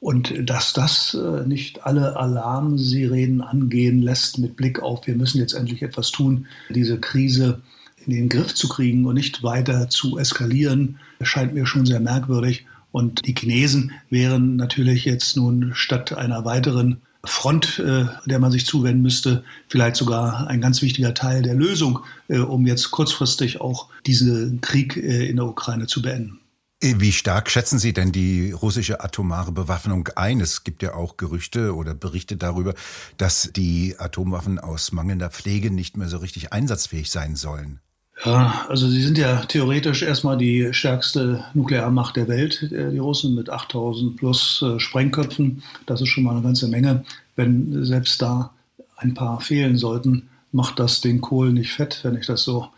Und 0.00 0.48
dass 0.48 0.74
das 0.74 1.14
äh, 1.14 1.44
nicht 1.44 1.84
alle 1.84 2.16
Alarmsirenen 2.16 3.40
angehen 3.40 4.00
lässt 4.00 4.38
mit 4.38 4.54
Blick 4.54 4.80
auf, 4.80 5.06
wir 5.08 5.16
müssen 5.16 5.38
jetzt 5.38 5.54
endlich 5.54 5.82
etwas 5.82 6.12
tun, 6.12 6.46
diese 6.68 7.00
Krise 7.00 7.62
in 8.08 8.14
den 8.14 8.28
Griff 8.28 8.54
zu 8.54 8.68
kriegen 8.68 9.04
und 9.06 9.14
nicht 9.14 9.42
weiter 9.42 9.88
zu 9.88 10.18
eskalieren, 10.18 10.98
scheint 11.20 11.54
mir 11.54 11.66
schon 11.66 11.86
sehr 11.86 12.00
merkwürdig. 12.00 12.66
Und 12.90 13.26
die 13.26 13.34
Chinesen 13.34 13.92
wären 14.08 14.56
natürlich 14.56 15.04
jetzt 15.04 15.36
nun 15.36 15.72
statt 15.74 16.14
einer 16.14 16.44
weiteren 16.46 17.02
Front, 17.24 17.78
äh, 17.80 18.06
der 18.26 18.38
man 18.38 18.50
sich 18.50 18.64
zuwenden 18.64 19.02
müsste, 19.02 19.44
vielleicht 19.68 19.96
sogar 19.96 20.46
ein 20.46 20.60
ganz 20.60 20.80
wichtiger 20.80 21.12
Teil 21.12 21.42
der 21.42 21.54
Lösung, 21.54 22.00
äh, 22.28 22.38
um 22.38 22.66
jetzt 22.66 22.90
kurzfristig 22.90 23.60
auch 23.60 23.88
diesen 24.06 24.60
Krieg 24.62 24.96
äh, 24.96 25.28
in 25.28 25.36
der 25.36 25.46
Ukraine 25.46 25.86
zu 25.86 26.00
beenden. 26.00 26.40
Äh, 26.80 26.94
wie 26.98 27.12
stark 27.12 27.50
schätzen 27.50 27.78
Sie 27.78 27.92
denn 27.92 28.12
die 28.12 28.52
russische 28.52 29.00
atomare 29.02 29.52
Bewaffnung 29.52 30.08
ein? 30.16 30.40
Es 30.40 30.64
gibt 30.64 30.82
ja 30.82 30.94
auch 30.94 31.16
Gerüchte 31.16 31.74
oder 31.74 31.94
Berichte 31.94 32.36
darüber, 32.36 32.74
dass 33.16 33.50
die 33.54 33.96
Atomwaffen 33.98 34.58
aus 34.58 34.92
mangelnder 34.92 35.30
Pflege 35.30 35.70
nicht 35.70 35.96
mehr 35.96 36.08
so 36.08 36.18
richtig 36.18 36.52
einsatzfähig 36.52 37.10
sein 37.10 37.36
sollen. 37.36 37.80
Ja, 38.24 38.66
also 38.68 38.88
sie 38.88 39.02
sind 39.02 39.16
ja 39.16 39.44
theoretisch 39.44 40.02
erstmal 40.02 40.36
die 40.36 40.68
stärkste 40.72 41.44
Nuklearmacht 41.54 42.16
der 42.16 42.28
Welt, 42.28 42.62
äh, 42.72 42.90
die 42.90 42.98
Russen, 42.98 43.34
mit 43.34 43.48
8000 43.48 44.16
plus 44.16 44.62
äh, 44.62 44.80
Sprengköpfen. 44.80 45.62
Das 45.86 46.00
ist 46.00 46.08
schon 46.08 46.24
mal 46.24 46.32
eine 46.32 46.42
ganze 46.42 46.68
Menge. 46.68 47.04
Wenn 47.36 47.84
selbst 47.84 48.20
da 48.20 48.50
ein 48.96 49.14
paar 49.14 49.40
fehlen 49.40 49.76
sollten, 49.76 50.28
macht 50.50 50.80
das 50.80 51.00
den 51.00 51.20
Kohl 51.20 51.52
nicht 51.52 51.72
fett, 51.72 52.00
wenn 52.02 52.16
ich 52.16 52.26
das 52.26 52.42
so 52.42 52.68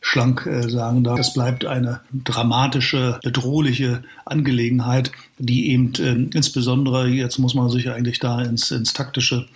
schlank 0.00 0.46
äh, 0.46 0.68
sagen 0.68 1.04
darf. 1.04 1.20
Es 1.20 1.32
bleibt 1.32 1.64
eine 1.64 2.00
dramatische, 2.12 3.20
bedrohliche 3.22 4.02
Angelegenheit, 4.24 5.12
die 5.38 5.70
eben 5.70 5.92
insbesondere, 6.32 7.08
jetzt 7.08 7.38
muss 7.38 7.54
man 7.54 7.68
sich 7.68 7.90
eigentlich 7.90 8.18
da 8.18 8.42
ins, 8.42 8.72
ins 8.72 8.94
taktische 8.94 9.46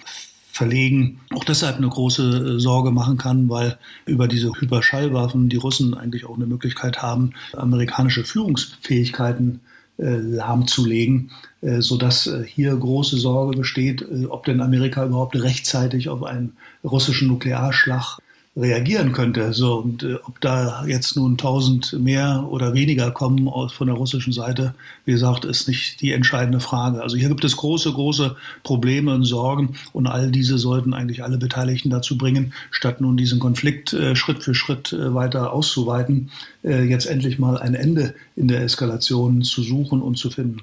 verlegen. 0.53 1.21
Auch 1.35 1.45
deshalb 1.45 1.79
eine 1.79 1.89
große 1.89 2.57
äh, 2.57 2.61
Sorge 2.61 2.91
machen 2.91 3.17
kann, 3.17 3.49
weil 3.49 3.79
über 4.05 4.29
diese 4.29 4.53
Hyperschallwaffen 4.53 5.49
die 5.49 5.57
Russen 5.57 5.95
eigentlich 5.95 6.27
auch 6.27 6.37
eine 6.37 6.47
Möglichkeit 6.47 7.01
haben, 7.01 7.33
amerikanische 7.57 8.23
Führungsfähigkeiten 8.23 9.61
äh, 9.99 10.17
lahmzulegen, 10.17 11.31
äh, 11.63 11.81
sodass 11.81 12.27
äh, 12.27 12.45
hier 12.47 12.77
große 12.77 13.17
Sorge 13.17 13.57
besteht, 13.57 14.03
äh, 14.03 14.27
ob 14.27 14.45
denn 14.45 14.61
Amerika 14.61 15.07
überhaupt 15.07 15.37
rechtzeitig 15.37 16.11
auf 16.11 16.23
einen 16.23 16.53
russischen 16.85 17.29
Nuklearschlag 17.29 18.19
reagieren 18.55 19.13
könnte. 19.13 19.53
So, 19.55 19.77
und 19.77 20.03
äh, 20.03 20.17
ob 20.27 20.41
da 20.41 20.85
jetzt 20.87 21.17
nun 21.17 21.39
tausend 21.39 21.95
mehr 21.95 22.47
oder 22.51 22.75
weniger 22.75 23.11
kommen 23.11 23.49
aus, 23.49 23.73
von 23.73 23.87
der 23.87 23.97
russischen 23.97 24.33
Seite, 24.33 24.75
wie 25.05 25.13
gesagt, 25.13 25.45
ist 25.45 25.69
nicht 25.69 26.01
die 26.03 26.13
entscheidende 26.13 26.61
Frage. 26.61 27.03
Also 27.03 27.17
hier 27.17 27.29
gibt 27.29 27.45
es 27.45 27.57
große, 27.57 27.93
große 27.93 28.37
Probleme 28.63 29.15
und 29.15 29.25
Sorgen 29.25 29.77
und 29.93 30.07
all 30.07 30.31
diese 30.31 30.59
sollten 30.59 30.93
eigentlich 30.93 31.25
alle 31.25 31.39
Beteiligten 31.39 31.89
dazu 31.89 32.19
bringen, 32.19 32.53
statt 32.71 33.01
nun 33.01 33.17
diesen 33.17 33.39
Konflikt 33.39 33.95
äh, 33.95 34.15
Schritt 34.15 34.43
für 34.43 34.55
Schritt 34.55 34.93
äh, 34.93 35.15
weiter 35.15 35.53
auszuweiten, 35.53 36.31
äh, 36.63 36.85
jetzt 36.85 37.07
endlich 37.07 37.39
mal 37.39 37.57
ein 37.57 37.75
Ende 37.75 38.15
in 38.37 38.49
der 38.49 38.63
Eskalation 38.63 39.43
zu 39.43 39.63
suchen 39.63 40.03
und 40.03 40.19
zu 40.19 40.29
finden. 40.29 40.61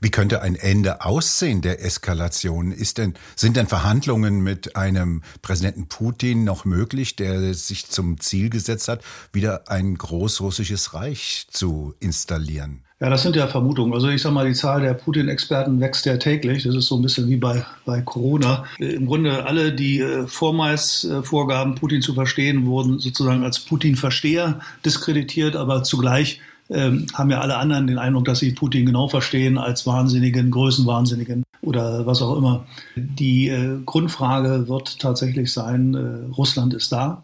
Wie 0.00 0.10
könnte 0.10 0.42
ein 0.42 0.56
Ende 0.56 1.04
aussehen 1.04 1.62
der 1.62 1.84
Eskalation? 1.84 2.72
Ist 2.72 2.98
denn, 2.98 3.14
sind 3.34 3.56
denn 3.56 3.66
Verhandlungen 3.66 4.42
mit 4.42 4.76
einem 4.76 5.22
Präsidenten 5.42 5.88
Putin 5.88 6.44
noch 6.44 6.64
möglich, 6.64 7.16
der 7.16 7.54
sich 7.54 7.88
zum 7.88 8.20
Ziel 8.20 8.50
gesetzt 8.50 8.88
hat, 8.88 9.02
wieder 9.32 9.70
ein 9.70 9.96
großrussisches 9.96 10.94
Reich 10.94 11.46
zu 11.50 11.94
installieren? 12.00 12.82
Ja, 12.98 13.10
das 13.10 13.22
sind 13.22 13.36
ja 13.36 13.46
Vermutungen. 13.46 13.92
Also 13.92 14.08
ich 14.08 14.22
sage 14.22 14.34
mal, 14.34 14.46
die 14.46 14.54
Zahl 14.54 14.80
der 14.80 14.94
Putin-Experten 14.94 15.80
wächst 15.80 16.06
ja 16.06 16.16
täglich. 16.16 16.62
Das 16.62 16.74
ist 16.74 16.86
so 16.86 16.96
ein 16.96 17.02
bisschen 17.02 17.28
wie 17.28 17.36
bei, 17.36 17.66
bei 17.84 18.00
Corona. 18.00 18.64
Im 18.78 19.06
Grunde 19.06 19.44
alle, 19.44 19.74
die 19.74 20.00
äh, 20.00 20.26
vormals 20.26 21.04
äh, 21.04 21.22
vorgaben, 21.22 21.74
Putin 21.74 22.00
zu 22.00 22.14
verstehen, 22.14 22.64
wurden 22.64 22.98
sozusagen 22.98 23.44
als 23.44 23.60
Putin-Versteher 23.60 24.60
diskreditiert, 24.82 25.56
aber 25.56 25.82
zugleich 25.82 26.40
ähm, 26.70 27.06
haben 27.14 27.30
ja 27.30 27.40
alle 27.40 27.56
anderen 27.56 27.86
den 27.86 27.98
Eindruck, 27.98 28.24
dass 28.24 28.40
sie 28.40 28.52
Putin 28.52 28.86
genau 28.86 29.08
verstehen 29.08 29.58
als 29.58 29.86
Wahnsinnigen, 29.86 30.50
Größenwahnsinnigen 30.50 31.44
oder 31.62 32.06
was 32.06 32.22
auch 32.22 32.36
immer. 32.36 32.66
Die 32.96 33.48
äh, 33.48 33.78
Grundfrage 33.84 34.68
wird 34.68 34.98
tatsächlich 34.98 35.52
sein, 35.52 35.94
äh, 35.94 36.34
Russland 36.34 36.74
ist 36.74 36.92
da. 36.92 37.22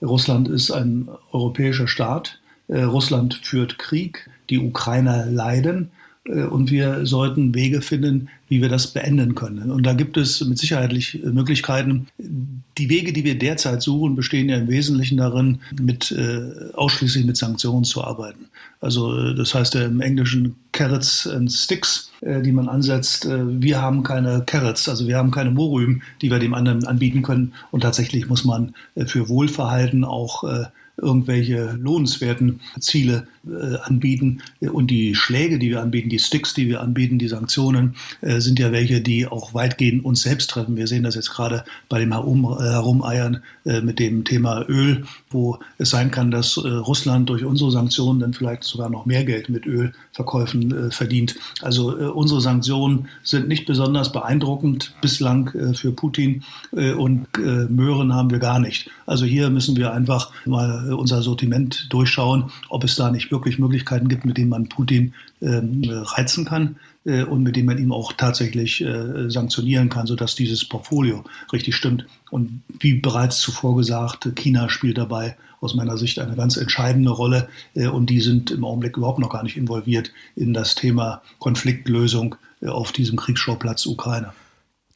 Russland 0.00 0.48
ist 0.48 0.70
ein 0.70 1.08
europäischer 1.32 1.88
Staat. 1.88 2.40
Äh, 2.68 2.82
Russland 2.82 3.40
führt 3.42 3.78
Krieg. 3.78 4.30
Die 4.50 4.58
Ukrainer 4.58 5.26
leiden. 5.26 5.90
Äh, 6.24 6.44
und 6.44 6.70
wir 6.70 7.06
sollten 7.06 7.54
Wege 7.54 7.80
finden, 7.82 8.28
wie 8.48 8.62
wir 8.62 8.68
das 8.68 8.88
beenden 8.88 9.34
können. 9.34 9.70
Und 9.70 9.84
da 9.84 9.92
gibt 9.92 10.16
es 10.16 10.40
mit 10.44 10.58
Sicherheit 10.58 10.92
Möglichkeiten. 11.22 12.08
Die 12.18 12.88
Wege, 12.88 13.12
die 13.12 13.24
wir 13.24 13.38
derzeit 13.38 13.82
suchen, 13.82 14.16
bestehen 14.16 14.48
ja 14.48 14.56
im 14.56 14.68
Wesentlichen 14.68 15.18
darin, 15.18 15.60
mit, 15.80 16.10
äh, 16.12 16.72
ausschließlich 16.74 17.26
mit 17.26 17.36
Sanktionen 17.36 17.84
zu 17.84 18.02
arbeiten. 18.02 18.46
Also 18.80 19.16
äh, 19.16 19.34
das 19.34 19.54
heißt 19.54 19.74
ja 19.74 19.84
im 19.84 20.00
Englischen 20.00 20.56
Carrots 20.72 21.26
and 21.26 21.52
Sticks, 21.52 22.10
äh, 22.20 22.40
die 22.40 22.52
man 22.52 22.68
ansetzt. 22.68 23.26
Äh, 23.26 23.62
wir 23.62 23.82
haben 23.82 24.02
keine 24.02 24.42
Carrots, 24.46 24.88
also 24.88 25.06
wir 25.06 25.16
haben 25.16 25.30
keine 25.30 25.50
Mohrrüben, 25.50 26.02
die 26.22 26.30
wir 26.30 26.38
dem 26.38 26.54
anderen 26.54 26.86
anbieten 26.86 27.22
können. 27.22 27.52
Und 27.70 27.80
tatsächlich 27.80 28.28
muss 28.28 28.44
man 28.44 28.74
äh, 28.94 29.04
für 29.04 29.28
Wohlverhalten 29.28 30.04
auch 30.04 30.44
äh, 30.44 30.64
irgendwelche 31.00 31.78
lohnenswerten 31.80 32.60
Ziele 32.80 33.26
äh, 33.48 33.76
anbieten. 33.82 34.42
Und 34.60 34.90
die 34.90 35.14
Schläge, 35.14 35.58
die 35.58 35.70
wir 35.70 35.80
anbieten, 35.80 36.08
die 36.08 36.18
Sticks, 36.18 36.54
die 36.54 36.68
wir 36.68 36.80
anbieten, 36.80 37.18
die 37.18 37.28
Sanktionen, 37.28 37.94
äh, 38.20 38.40
sind 38.40 38.58
ja 38.58 38.72
welche, 38.72 39.00
die 39.00 39.26
auch 39.26 39.54
weitgehend 39.54 40.04
uns 40.04 40.22
selbst 40.22 40.50
treffen. 40.50 40.76
Wir 40.76 40.86
sehen 40.86 41.02
das 41.02 41.14
jetzt 41.14 41.30
gerade 41.30 41.64
bei 41.88 41.98
dem 41.98 42.12
Herum, 42.12 42.44
äh, 42.44 42.62
Herumeiern 42.62 43.42
äh, 43.64 43.80
mit 43.80 43.98
dem 43.98 44.24
Thema 44.24 44.64
Öl, 44.68 45.04
wo 45.30 45.58
es 45.78 45.90
sein 45.90 46.10
kann, 46.10 46.30
dass 46.30 46.56
äh, 46.56 46.68
Russland 46.68 47.28
durch 47.28 47.44
unsere 47.44 47.70
Sanktionen 47.70 48.20
dann 48.20 48.34
vielleicht 48.34 48.64
sogar 48.64 48.90
noch 48.90 49.06
mehr 49.06 49.24
Geld 49.24 49.48
mit 49.48 49.66
Ölverkäufen 49.66 50.88
äh, 50.88 50.90
verdient. 50.90 51.36
Also 51.62 51.88
unsere 51.88 52.40
Sanktionen 52.40 53.08
sind 53.22 53.48
nicht 53.48 53.66
besonders 53.66 54.12
beeindruckend 54.12 54.94
bislang 55.00 55.74
für 55.74 55.92
Putin 55.92 56.44
und 56.72 57.26
Möhren 57.36 58.14
haben 58.14 58.30
wir 58.30 58.38
gar 58.38 58.58
nicht. 58.58 58.90
Also 59.06 59.24
hier 59.24 59.50
müssen 59.50 59.76
wir 59.76 59.92
einfach 59.92 60.30
mal 60.44 60.87
unser 60.90 61.22
Sortiment 61.22 61.86
durchschauen, 61.90 62.50
ob 62.68 62.84
es 62.84 62.96
da 62.96 63.10
nicht 63.10 63.30
wirklich 63.30 63.58
Möglichkeiten 63.58 64.08
gibt, 64.08 64.24
mit 64.24 64.36
denen 64.36 64.50
man 64.50 64.68
Putin 64.68 65.14
ähm, 65.40 65.82
reizen 65.88 66.44
kann 66.44 66.76
äh, 67.04 67.22
und 67.22 67.42
mit 67.42 67.56
denen 67.56 67.66
man 67.66 67.78
ihm 67.78 67.92
auch 67.92 68.12
tatsächlich 68.12 68.80
äh, 68.80 69.30
sanktionieren 69.30 69.88
kann, 69.88 70.06
sodass 70.06 70.34
dieses 70.34 70.64
Portfolio 70.64 71.24
richtig 71.52 71.76
stimmt. 71.76 72.06
Und 72.30 72.62
wie 72.80 72.94
bereits 72.94 73.38
zuvor 73.38 73.76
gesagt, 73.76 74.28
China 74.36 74.68
spielt 74.68 74.98
dabei 74.98 75.36
aus 75.60 75.74
meiner 75.74 75.96
Sicht 75.96 76.18
eine 76.18 76.36
ganz 76.36 76.56
entscheidende 76.56 77.10
Rolle 77.10 77.48
äh, 77.74 77.88
und 77.88 78.10
die 78.10 78.20
sind 78.20 78.50
im 78.50 78.64
Augenblick 78.64 78.96
überhaupt 78.96 79.18
noch 79.18 79.30
gar 79.30 79.42
nicht 79.42 79.56
involviert 79.56 80.12
in 80.36 80.54
das 80.54 80.74
Thema 80.74 81.22
Konfliktlösung 81.38 82.36
äh, 82.60 82.68
auf 82.68 82.92
diesem 82.92 83.16
Kriegsschauplatz 83.16 83.86
Ukraine. 83.86 84.32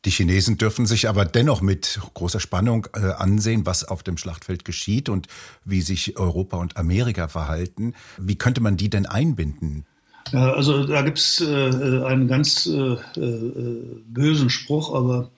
Die 0.05 0.11
Chinesen 0.11 0.59
dürfen 0.59 0.85
sich 0.85 1.09
aber 1.09 1.25
dennoch 1.25 1.61
mit 1.61 2.01
großer 2.15 2.41
Spannung 2.41 2.89
äh, 2.95 3.13
ansehen, 3.13 3.67
was 3.67 3.85
auf 3.85 4.03
dem 4.03 4.17
Schlachtfeld 4.17 4.65
geschieht 4.65 5.09
und 5.09 5.29
wie 5.65 5.81
sich 5.81 6.19
Europa 6.19 6.57
und 6.57 6.77
Amerika 6.77 7.29
verhalten. 7.29 7.95
Wie 8.19 8.35
könnte 8.35 8.61
man 8.61 8.77
die 8.77 8.91
denn 8.91 9.07
einbinden? 9.07 9.85
Also 10.33 10.87
da 10.87 11.03
gibt 11.03 11.19
es 11.19 11.41
äh, 11.41 12.05
einen 12.05 12.27
ganz 12.27 12.67
äh, 12.67 12.95
äh, 13.21 14.01
bösen 14.07 14.51
Spruch, 14.51 14.95
aber 14.95 15.31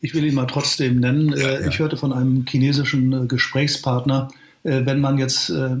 ich 0.00 0.14
will 0.14 0.24
ihn 0.24 0.34
mal 0.34 0.46
trotzdem 0.46 1.00
nennen. 1.00 1.32
Ja, 1.36 1.60
ja. 1.60 1.66
Ich 1.66 1.78
hörte 1.78 1.96
von 1.96 2.12
einem 2.12 2.44
chinesischen 2.46 3.12
äh, 3.12 3.26
Gesprächspartner, 3.26 4.28
äh, 4.62 4.84
wenn 4.84 5.00
man 5.00 5.18
jetzt 5.18 5.50
äh, 5.50 5.76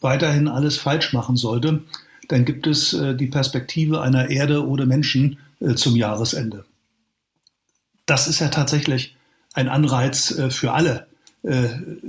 weiterhin 0.00 0.48
alles 0.48 0.76
falsch 0.78 1.12
machen 1.12 1.36
sollte, 1.36 1.82
dann 2.28 2.44
gibt 2.44 2.66
es 2.66 2.90
die 2.90 3.28
Perspektive 3.28 4.02
einer 4.02 4.30
Erde 4.30 4.66
ohne 4.66 4.84
Menschen 4.84 5.38
zum 5.76 5.94
Jahresende 5.94 6.64
das 8.06 8.28
ist 8.28 8.40
ja 8.40 8.48
tatsächlich 8.48 9.16
ein 9.54 9.68
Anreiz 9.68 10.30
äh, 10.32 10.50
für 10.50 10.72
alle, 10.72 11.06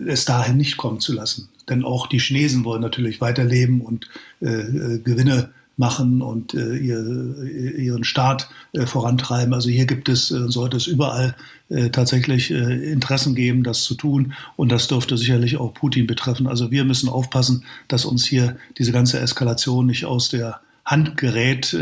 es 0.08 0.26
dahin 0.26 0.58
nicht 0.58 0.78
kommen 0.78 1.00
zu 1.00 1.14
lassen. 1.14 1.50
Denn 1.70 1.86
auch 1.86 2.08
die 2.08 2.18
Chinesen 2.18 2.64
wollen 2.64 2.82
natürlich 2.82 3.22
weiterleben 3.22 3.82
und 3.82 4.10
Gewinne 4.40 5.52
machen 5.78 6.24
und 6.24 6.56
äh, 6.56 6.76
ihr, 6.76 7.78
ihren 7.78 8.04
Staat 8.04 8.50
äh, 8.74 8.86
vorantreiben. 8.86 9.54
Also 9.54 9.70
hier 9.70 9.86
gibt 9.86 10.10
es, 10.10 10.32
äh, 10.32 10.50
sollte 10.50 10.76
es 10.76 10.88
überall 10.88 11.36
äh, 11.70 11.90
tatsächlich 11.90 12.52
äh, 12.52 12.92
Interessen 12.92 13.36
geben, 13.36 13.64
das 13.64 13.84
zu 13.84 13.94
tun. 13.94 14.34
Und 14.56 14.72
das 14.72 14.88
dürfte 14.88 15.18
sicherlich 15.18 15.58
auch 15.58 15.74
Putin 15.76 16.08
betreffen. 16.08 16.48
Also 16.48 16.72
wir 16.72 16.84
müssen 16.84 17.10
aufpassen, 17.10 17.64
dass 17.88 18.06
uns 18.06 18.26
hier 18.26 18.58
diese 18.80 18.92
ganze 18.92 19.20
Eskalation 19.20 19.86
nicht 19.86 20.06
aus 20.06 20.30
der 20.30 20.60
Hand 20.84 21.16
gerät. 21.16 21.78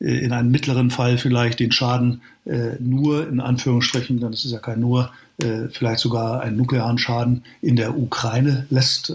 Äh, 0.00 0.18
in 0.18 0.32
einem 0.32 0.50
mittleren 0.50 0.90
Fall 0.90 1.18
vielleicht 1.18 1.60
den 1.60 1.72
Schaden 1.72 2.22
äh, 2.44 2.76
nur 2.80 3.28
in 3.28 3.40
Anführungsstrichen, 3.40 4.20
dann 4.20 4.32
ist 4.32 4.44
es 4.44 4.52
ja 4.52 4.58
kein 4.58 4.80
nur, 4.80 5.10
äh, 5.38 5.68
vielleicht 5.70 6.00
sogar 6.00 6.40
einen 6.40 6.56
nuklearen 6.56 6.98
Schaden 6.98 7.44
in 7.62 7.76
der 7.76 7.96
Ukraine 7.96 8.66
lässt. 8.70 9.12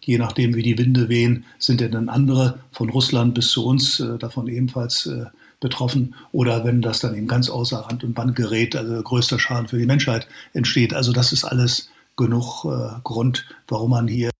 Je 0.00 0.18
nachdem, 0.18 0.54
wie 0.54 0.62
die 0.62 0.78
Winde 0.78 1.08
wehen, 1.08 1.44
sind 1.58 1.80
ja 1.80 1.88
dann 1.88 2.08
andere 2.08 2.60
von 2.70 2.90
Russland 2.90 3.34
bis 3.34 3.50
zu 3.50 3.66
uns 3.66 4.02
davon 4.20 4.46
ebenfalls 4.46 5.10
betroffen. 5.58 6.14
Oder 6.30 6.64
wenn 6.64 6.80
das 6.80 7.00
dann 7.00 7.16
eben 7.16 7.26
ganz 7.26 7.50
außer 7.50 7.78
Rand 7.78 8.04
und 8.04 8.14
Band 8.14 8.36
gerät, 8.36 8.76
also 8.76 9.02
größter 9.02 9.40
Schaden 9.40 9.66
für 9.66 9.78
die 9.78 9.86
Menschheit 9.86 10.28
entsteht. 10.52 10.94
Also 10.94 11.12
das 11.12 11.32
ist 11.32 11.42
alles 11.42 11.90
genug 12.16 12.62
Grund, 13.02 13.46
warum 13.66 13.90
man 13.90 14.06
hier 14.06 14.30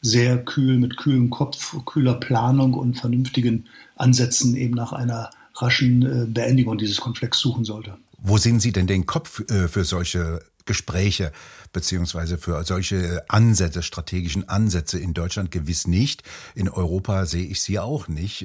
sehr 0.00 0.44
kühl, 0.44 0.78
mit 0.78 0.96
kühlem 0.96 1.30
Kopf, 1.30 1.76
kühler 1.86 2.14
Planung 2.14 2.74
und 2.74 2.94
vernünftigen 2.98 3.66
Ansätzen 3.96 4.56
eben 4.56 4.74
nach 4.74 4.92
einer 4.92 5.30
raschen 5.54 6.02
äh, 6.02 6.26
Beendigung 6.26 6.78
dieses 6.78 7.00
Konflikts 7.00 7.40
suchen 7.40 7.64
sollte. 7.64 7.96
Wo 8.18 8.38
sehen 8.38 8.60
Sie 8.60 8.72
denn 8.72 8.86
den 8.86 9.06
Kopf 9.06 9.40
äh, 9.50 9.68
für 9.68 9.84
solche 9.84 10.40
Gespräche 10.64 11.32
beziehungsweise 11.72 12.38
für 12.38 12.62
solche 12.64 13.24
Ansätze, 13.28 13.82
strategischen 13.82 14.48
Ansätze 14.48 14.98
in 14.98 15.14
Deutschland 15.14 15.50
gewiss 15.50 15.86
nicht. 15.86 16.22
In 16.54 16.68
Europa 16.68 17.26
sehe 17.26 17.46
ich 17.46 17.60
sie 17.60 17.78
auch 17.78 18.08
nicht. 18.08 18.42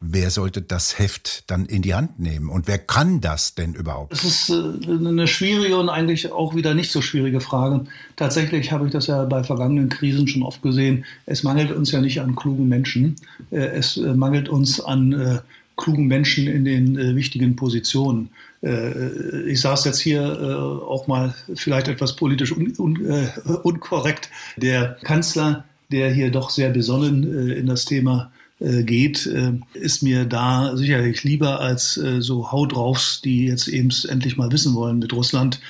Äh, 0.00 0.06
wer 0.06 0.30
sollte 0.30 0.62
das 0.62 0.98
Heft 0.98 1.50
dann 1.50 1.66
in 1.66 1.82
die 1.82 1.94
Hand 1.94 2.18
nehmen? 2.18 2.48
Und 2.48 2.66
wer 2.66 2.78
kann 2.78 3.20
das 3.20 3.54
denn 3.54 3.74
überhaupt? 3.74 4.12
Das 4.12 4.24
ist 4.24 4.50
äh, 4.50 4.90
eine 4.90 5.26
schwierige 5.26 5.78
und 5.78 5.88
eigentlich 5.88 6.32
auch 6.32 6.54
wieder 6.54 6.74
nicht 6.74 6.90
so 6.90 7.02
schwierige 7.02 7.40
Frage. 7.40 7.84
Tatsächlich 8.16 8.72
habe 8.72 8.86
ich 8.86 8.92
das 8.92 9.06
ja 9.06 9.24
bei 9.24 9.44
vergangenen 9.44 9.88
Krisen 9.88 10.28
schon 10.28 10.42
oft 10.42 10.62
gesehen. 10.62 11.04
Es 11.26 11.42
mangelt 11.42 11.72
uns 11.72 11.92
ja 11.92 12.00
nicht 12.00 12.20
an 12.20 12.34
klugen 12.36 12.68
Menschen. 12.68 13.16
Äh, 13.50 13.58
es 13.58 13.96
mangelt 13.96 14.48
uns 14.48 14.80
an 14.80 15.40
klugen 15.76 16.08
Menschen 16.08 16.46
in 16.46 16.66
den 16.66 17.16
wichtigen 17.16 17.56
Positionen. 17.56 18.28
Äh, 18.62 19.42
ich 19.50 19.60
saß 19.60 19.84
jetzt 19.84 20.00
hier 20.00 20.22
äh, 20.22 20.54
auch 20.54 21.06
mal 21.06 21.34
vielleicht 21.54 21.88
etwas 21.88 22.16
politisch 22.16 22.52
un, 22.52 22.72
un, 22.78 23.06
äh, 23.06 23.28
unkorrekt. 23.62 24.30
Der 24.56 24.98
Kanzler, 25.02 25.64
der 25.90 26.12
hier 26.12 26.30
doch 26.30 26.50
sehr 26.50 26.70
besonnen 26.70 27.50
in 27.50 27.66
das 27.66 27.84
Thema 27.84 28.30
geht, 28.60 29.26
ist 29.72 30.02
mir 30.02 30.26
da 30.26 30.76
sicherlich 30.76 31.24
lieber 31.24 31.60
als 31.60 31.94
so 31.94 32.52
Haut 32.52 32.74
draufs, 32.74 33.22
die 33.22 33.46
jetzt 33.46 33.68
eben 33.68 33.88
endlich 34.08 34.36
mal 34.36 34.52
wissen 34.52 34.74
wollen 34.74 34.98
mit 34.98 35.14
Russland. 35.14 35.60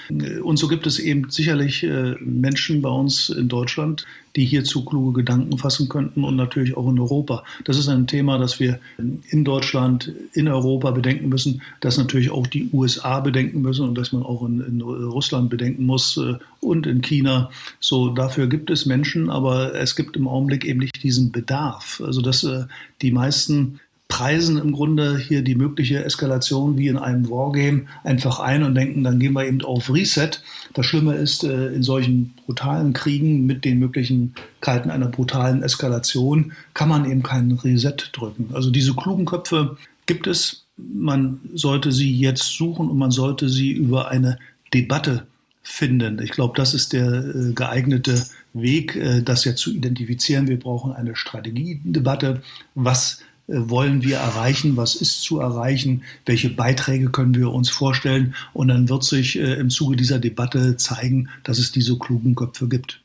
Und 0.43 0.57
so 0.57 0.67
gibt 0.67 0.87
es 0.87 0.99
eben 0.99 1.31
sicherlich 1.31 1.87
Menschen 2.21 2.83
bei 2.83 2.89
uns 2.89 3.29
in 3.29 3.49
Deutschland, 3.49 4.07
die 4.37 4.45
hierzu 4.45 4.85
kluge 4.85 5.21
Gedanken 5.21 5.59
fassen 5.59 5.89
könnten 5.89 6.25
und 6.25 6.37
natürlich 6.37 6.77
auch 6.77 6.89
in 6.89 6.99
Europa. 6.99 7.45
Das 7.65 7.79
ist 7.79 7.89
ein 7.89 8.07
Thema, 8.07 8.39
das 8.39 8.61
wir 8.61 8.79
in 8.99 9.45
Deutschland, 9.45 10.13
in 10.33 10.49
Europa 10.49 10.91
bedenken 10.93 11.29
müssen, 11.29 11.63
dass 11.81 11.99
natürlich 11.99 12.31
auch 12.31 12.47
die 12.47 12.71
USA 12.73 13.21
bedenken 13.21 13.61
müssen 13.63 13.89
und 13.89 13.97
dass 13.97 14.13
man 14.13 14.23
auch 14.23 14.47
in, 14.47 14.61
in 14.61 14.81
Russland 14.81 15.51
bedenken 15.51 15.87
muss 15.87 16.17
äh, 16.17 16.35
und 16.61 16.87
in 16.87 17.03
China. 17.03 17.51
So, 17.81 18.11
dafür 18.11 18.47
gibt 18.47 18.71
es 18.71 18.87
Menschen, 18.87 19.31
aber 19.31 19.75
es 19.75 19.97
gibt 19.97 20.17
im 20.17 20.29
Augenblick 20.29 20.65
eben 20.65 20.81
nicht 20.81 21.03
diesen 21.03 21.33
Bedarf. 21.33 22.01
Also, 22.05 22.21
dass 22.21 22.45
äh, 22.45 22.65
die 23.03 23.13
meisten 23.13 23.81
preisen 24.11 24.59
im 24.59 24.73
Grunde 24.73 25.17
hier 25.17 25.41
die 25.43 25.55
mögliche 25.55 26.05
Eskalation 26.05 26.77
wie 26.77 26.89
in 26.89 26.99
einem 26.99 27.31
Wargame 27.31 27.87
einfach 28.05 28.41
ein 28.41 28.65
und 28.65 28.75
denken, 28.75 29.05
dann 29.05 29.19
gehen 29.19 29.33
wir 29.33 29.47
eben 29.47 29.63
auf 29.63 29.89
Reset. 29.89 30.31
Das 30.75 30.85
Schlimme 30.85 31.15
ist, 31.15 31.45
äh, 31.45 31.69
in 31.69 31.83
solchen 31.83 32.35
brutalen 32.45 32.93
Kriegen 32.93 33.47
mit 33.47 33.65
den 33.65 33.79
Möglichkeiten 33.79 34.91
einer 34.91 35.09
brutalen 35.09 35.63
Eskalation 35.63 36.53
kann 36.75 36.91
man 36.91 37.11
eben 37.11 37.23
keinen 37.23 37.53
Reset 37.53 37.97
drücken. 38.13 38.51
Also 38.53 38.71
diese 38.71 38.95
klugen 38.95 39.25
Köpfe 39.25 39.79
gibt 40.05 40.27
es. 40.27 40.67
Man 40.77 41.41
sollte 41.55 41.93
sie 41.93 42.13
jetzt 42.13 42.57
suchen 42.57 42.91
und 42.91 42.99
man 42.99 43.13
sollte 43.13 43.49
sie 43.49 43.71
über 43.71 44.09
eine 44.09 44.39
Debatte 44.75 45.27
finden. 45.63 46.21
Ich 46.21 46.33
glaube, 46.33 46.55
das 46.57 46.75
ist 46.75 46.93
der 46.93 47.07
äh, 47.07 47.53
geeignete 47.53 48.27
Weg, 48.55 48.97
äh, 48.97 49.23
das 49.23 49.45
jetzt 49.45 49.61
zu 49.61 49.73
identifizieren. 49.73 50.49
Wir 50.49 50.59
brauchen 50.59 50.93
eine 50.93 51.15
Strategiedebatte. 51.15 52.43
Was 52.75 53.21
wollen 53.51 54.03
wir 54.03 54.19
erreichen, 54.19 54.77
was 54.77 54.95
ist 54.95 55.23
zu 55.23 55.41
erreichen, 55.41 56.03
welche 56.25 56.51
Beiträge 56.51 57.11
können 57.11 57.35
wir 57.35 57.51
uns 57.51 57.69
vorstellen. 57.69 58.35
Und 58.53 58.69
dann 58.69 58.89
wird 58.89 59.05
sich 59.05 59.39
äh, 59.39 59.55
im 59.55 59.71
Zuge 59.71 59.97
dieser 59.97 60.19
Debatte 60.19 60.77
zeigen, 60.77 61.29
dass 61.43 61.59
es 61.59 61.73
diese 61.73 61.99
klugen 61.99 62.35
Köpfe 62.35 62.69
gibt. 62.69 63.01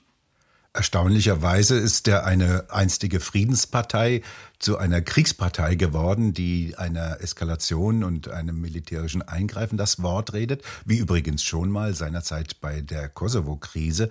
Erstaunlicherweise 0.75 1.77
ist 1.77 2.05
der 2.05 2.25
eine 2.25 2.65
einstige 2.69 3.21
Friedenspartei 3.21 4.21
zu 4.59 4.77
einer 4.77 5.01
Kriegspartei 5.01 5.75
geworden, 5.75 6.33
die 6.33 6.75
einer 6.77 7.21
Eskalation 7.21 8.03
und 8.03 8.27
einem 8.27 8.59
militärischen 8.59 9.21
Eingreifen 9.21 9.77
das 9.77 10.01
Wort 10.01 10.33
redet, 10.33 10.63
wie 10.83 10.97
übrigens 10.97 11.43
schon 11.43 11.69
mal 11.69 11.93
seinerzeit 11.93 12.59
bei 12.59 12.81
der 12.81 13.07
Kosovo-Krise. 13.07 14.09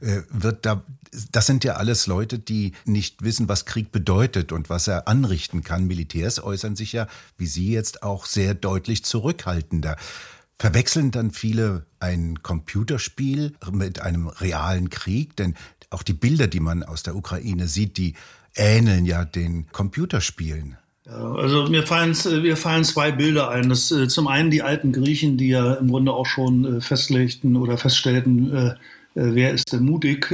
Äh, 0.00 0.22
da, 0.62 0.82
das 1.30 1.46
sind 1.46 1.62
ja 1.62 1.74
alles 1.74 2.08
Leute, 2.08 2.40
die 2.40 2.72
nicht 2.84 3.22
wissen, 3.22 3.48
was 3.48 3.64
Krieg 3.64 3.92
bedeutet 3.92 4.50
und 4.50 4.68
was 4.68 4.88
er 4.88 5.06
anrichten 5.06 5.62
kann. 5.62 5.86
Militärs 5.86 6.42
äußern 6.42 6.74
sich 6.74 6.92
ja, 6.92 7.06
wie 7.38 7.46
Sie 7.46 7.70
jetzt 7.72 8.02
auch, 8.02 8.26
sehr 8.26 8.54
deutlich 8.54 9.04
zurückhaltender. 9.04 9.96
Verwechseln 10.60 11.10
dann 11.10 11.30
viele 11.30 11.86
ein 12.00 12.42
Computerspiel 12.42 13.54
mit 13.72 14.02
einem 14.02 14.28
realen 14.28 14.90
Krieg? 14.90 15.34
Denn 15.36 15.54
auch 15.88 16.02
die 16.02 16.12
Bilder, 16.12 16.48
die 16.48 16.60
man 16.60 16.82
aus 16.82 17.02
der 17.02 17.16
Ukraine 17.16 17.66
sieht, 17.66 17.96
die 17.96 18.12
ähneln 18.54 19.06
ja 19.06 19.24
den 19.24 19.68
Computerspielen. 19.72 20.76
Also 21.06 21.66
mir 21.70 21.84
fallen, 21.86 22.14
mir 22.42 22.58
fallen 22.58 22.84
zwei 22.84 23.10
Bilder 23.10 23.48
ein. 23.48 23.70
Das, 23.70 23.90
äh, 23.90 24.06
zum 24.06 24.28
einen 24.28 24.50
die 24.50 24.60
alten 24.60 24.92
Griechen, 24.92 25.38
die 25.38 25.48
ja 25.48 25.72
im 25.74 25.88
Grunde 25.88 26.12
auch 26.12 26.26
schon 26.26 26.76
äh, 26.76 26.80
festlegten 26.82 27.56
oder 27.56 27.78
feststellten, 27.78 28.54
äh, 28.54 28.74
wer 29.14 29.52
ist 29.52 29.72
denn 29.72 29.84
mutig? 29.84 30.30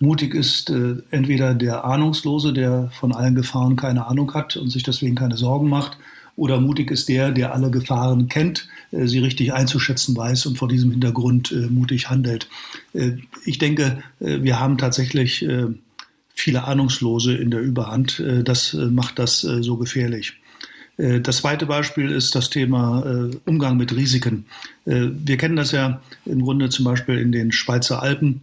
Mutig 0.00 0.34
ist 0.34 0.70
entweder 1.10 1.54
der 1.54 1.84
Ahnungslose, 1.84 2.52
der 2.52 2.90
von 2.98 3.14
allen 3.14 3.34
Gefahren 3.34 3.76
keine 3.76 4.06
Ahnung 4.06 4.34
hat 4.34 4.56
und 4.56 4.70
sich 4.70 4.82
deswegen 4.82 5.14
keine 5.14 5.36
Sorgen 5.36 5.68
macht, 5.68 5.96
oder 6.36 6.60
mutig 6.60 6.90
ist 6.90 7.08
der, 7.08 7.30
der 7.32 7.54
alle 7.54 7.70
Gefahren 7.70 8.28
kennt, 8.28 8.68
äh, 8.92 9.06
sie 9.06 9.18
richtig 9.18 9.52
einzuschätzen 9.52 10.16
weiß 10.16 10.46
und 10.46 10.58
vor 10.58 10.68
diesem 10.68 10.90
Hintergrund 10.90 11.52
äh, 11.52 11.66
mutig 11.68 12.08
handelt. 12.10 12.48
Äh, 12.92 13.12
ich 13.44 13.58
denke, 13.58 14.02
wir 14.18 14.60
haben 14.60 14.78
tatsächlich 14.78 15.46
viele 16.34 16.64
Ahnungslose 16.64 17.34
in 17.34 17.50
der 17.50 17.60
Überhand. 17.60 18.22
Das 18.44 18.74
macht 18.74 19.18
das 19.18 19.40
so 19.40 19.76
gefährlich. 19.76 20.34
Das 20.96 21.38
zweite 21.38 21.66
Beispiel 21.66 22.10
ist 22.10 22.34
das 22.34 22.50
Thema 22.50 23.30
Umgang 23.46 23.78
mit 23.78 23.96
Risiken. 23.96 24.44
Wir 24.84 25.36
kennen 25.38 25.56
das 25.56 25.72
ja 25.72 26.02
im 26.26 26.42
Grunde 26.42 26.68
zum 26.68 26.84
Beispiel 26.84 27.18
in 27.18 27.32
den 27.32 27.52
Schweizer 27.52 28.02
Alpen. 28.02 28.42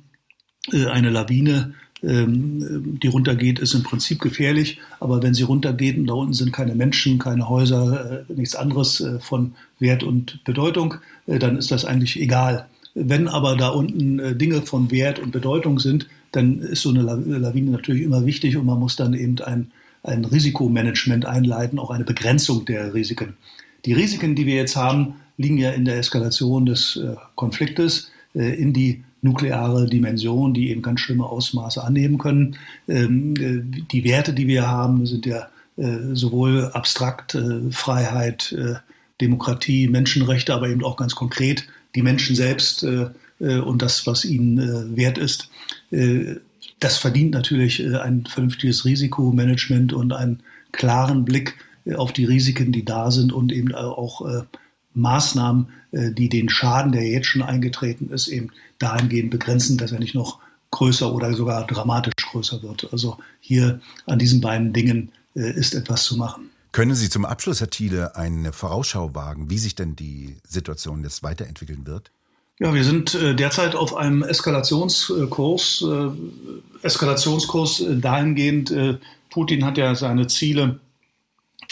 Eine 0.71 1.12
Lawine 1.12 1.76
die 2.01 3.07
runtergeht, 3.07 3.60
ist 3.60 3.73
im 3.73 3.83
Prinzip 3.83 4.21
gefährlich. 4.21 4.79
Aber 4.99 5.23
wenn 5.23 5.33
sie 5.33 5.43
runtergeht 5.43 5.97
und 5.97 6.07
da 6.07 6.13
unten 6.13 6.33
sind 6.33 6.53
keine 6.53 6.75
Menschen, 6.75 7.17
keine 7.17 7.49
Häuser, 7.49 8.25
äh, 8.29 8.33
nichts 8.33 8.55
anderes 8.55 9.01
äh, 9.01 9.19
von 9.19 9.55
Wert 9.79 10.03
und 10.03 10.43
Bedeutung, 10.43 10.95
äh, 11.25 11.39
dann 11.39 11.57
ist 11.57 11.71
das 11.71 11.86
eigentlich 11.86 12.19
egal. 12.19 12.67
Wenn 12.93 13.27
aber 13.27 13.55
da 13.55 13.69
unten 13.69 14.39
Dinge 14.39 14.63
von 14.63 14.89
Wert 14.89 15.19
und 15.19 15.31
Bedeutung 15.31 15.77
sind, 15.77 16.07
dann 16.31 16.60
ist 16.60 16.81
so 16.81 16.89
eine 16.89 17.03
Lawine 17.03 17.69
natürlich 17.69 18.01
immer 18.01 18.25
wichtig 18.25 18.57
und 18.57 18.65
man 18.65 18.79
muss 18.79 18.95
dann 18.95 19.13
eben 19.13 19.39
ein, 19.41 19.69
ein 20.01 20.25
Risikomanagement 20.25 21.27
einleiten, 21.27 21.77
auch 21.77 21.91
eine 21.91 22.05
Begrenzung 22.05 22.65
der 22.65 22.95
Risiken. 22.95 23.38
Die 23.86 23.93
Risiken, 23.93 24.33
die 24.33 24.47
wir 24.47 24.55
jetzt 24.55 24.75
haben, 24.75 25.13
liegen 25.38 25.60
ja 25.60 25.69
in 25.69 25.86
der 25.86 25.99
Eskalation 25.99 26.65
des 26.65 26.99
Konfliktes, 27.36 28.10
in 28.33 28.73
die 28.73 29.03
nukleare 29.21 29.88
Dimension, 29.88 30.53
die 30.53 30.69
eben 30.69 30.82
ganz 30.82 30.99
schlimme 30.99 31.25
Ausmaße 31.25 31.84
annehmen 31.84 32.17
können. 32.17 32.58
Ähm, 32.88 33.34
äh, 33.38 33.82
die 33.91 34.03
Werte, 34.03 34.34
die 34.34 34.47
wir 34.47 34.67
haben, 34.67 35.06
sind 35.06 35.25
ja 35.25 35.47
äh, 35.77 36.13
sowohl 36.13 36.65
abstrakt 36.73 37.36
äh, 37.36 37.71
Freiheit, 37.71 38.56
Demokratie, 39.19 39.88
Menschenrechte, 39.88 40.53
aber 40.53 40.69
eben 40.69 40.84
auch 40.84 40.95
ganz 40.95 41.15
konkret 41.15 41.67
die 41.95 42.03
Menschen 42.03 42.36
selbst 42.36 42.84
und 42.84 43.82
das, 43.82 44.06
was 44.06 44.25
ihnen 44.25 44.95
wert 44.95 45.17
ist. 45.17 45.49
das 46.80 46.97
verdient 46.97 47.32
natürlich 47.32 47.84
ein 47.84 48.27
vernünftiges 48.27 48.86
Risikomanagement 48.86 49.93
und 49.93 50.13
einen 50.13 50.43
klaren 50.71 51.25
Blick 51.25 51.56
auf 51.95 52.13
die 52.13 52.25
Risiken, 52.25 52.71
die 52.71 52.86
da 52.86 53.10
sind 53.10 53.34
und 53.34 53.51
eben 53.51 53.73
auch 53.73 54.21
Maßnahmen, 54.97 55.69
die 55.91 56.27
den 56.27 56.49
Schaden, 56.49 56.91
der 56.91 57.07
jetzt 57.07 57.27
schon 57.27 57.41
eingetreten 57.41 58.10
ist, 58.10 58.27
eben 58.27 58.49
dahingehend 58.77 59.31
begrenzen, 59.31 59.77
dass 59.77 59.91
er 59.91 59.99
nicht 59.99 60.15
noch 60.15 60.39
größer 60.71 61.13
oder 61.13 61.33
sogar 61.33 61.65
dramatisch 61.65 62.13
größer 62.29 62.62
wird. 62.62 62.89
Also 62.91 63.17
hier 63.39 63.79
an 64.05 64.19
diesen 64.19 64.41
beiden 64.41 64.73
Dingen 64.73 65.12
ist 65.33 65.75
etwas 65.75 66.03
zu 66.03 66.17
machen. 66.17 66.49
Können 66.73 66.93
Sie 66.93 67.10
zum 67.10 67.25
Abschluss, 67.25 67.62
Herr 67.62 67.69
Thiele, 67.69 68.15
eine 68.15 68.53
Vorausschau 68.53 69.15
wagen, 69.15 69.49
wie 69.49 69.57
sich 69.57 69.75
denn 69.75 69.95
die 69.95 70.38
Situation 70.47 71.03
jetzt 71.03 71.23
weiterentwickeln 71.23 71.88
wird? 71.88 72.12
Ja, 72.60 72.73
wir 72.73 72.83
sind 72.83 73.13
äh, 73.13 73.36
derzeit 73.36 73.75
auf 73.75 73.95
einem 73.95 74.23
Eskalationskurs. 74.23 75.86
Äh, 75.88 76.86
Eskalationskurs 76.86 77.81
äh, 77.81 77.97
dahingehend, 77.97 78.73
Putin 79.29 79.65
hat 79.65 79.77
ja 79.77 79.93
seine 79.93 80.27
Ziele 80.27 80.79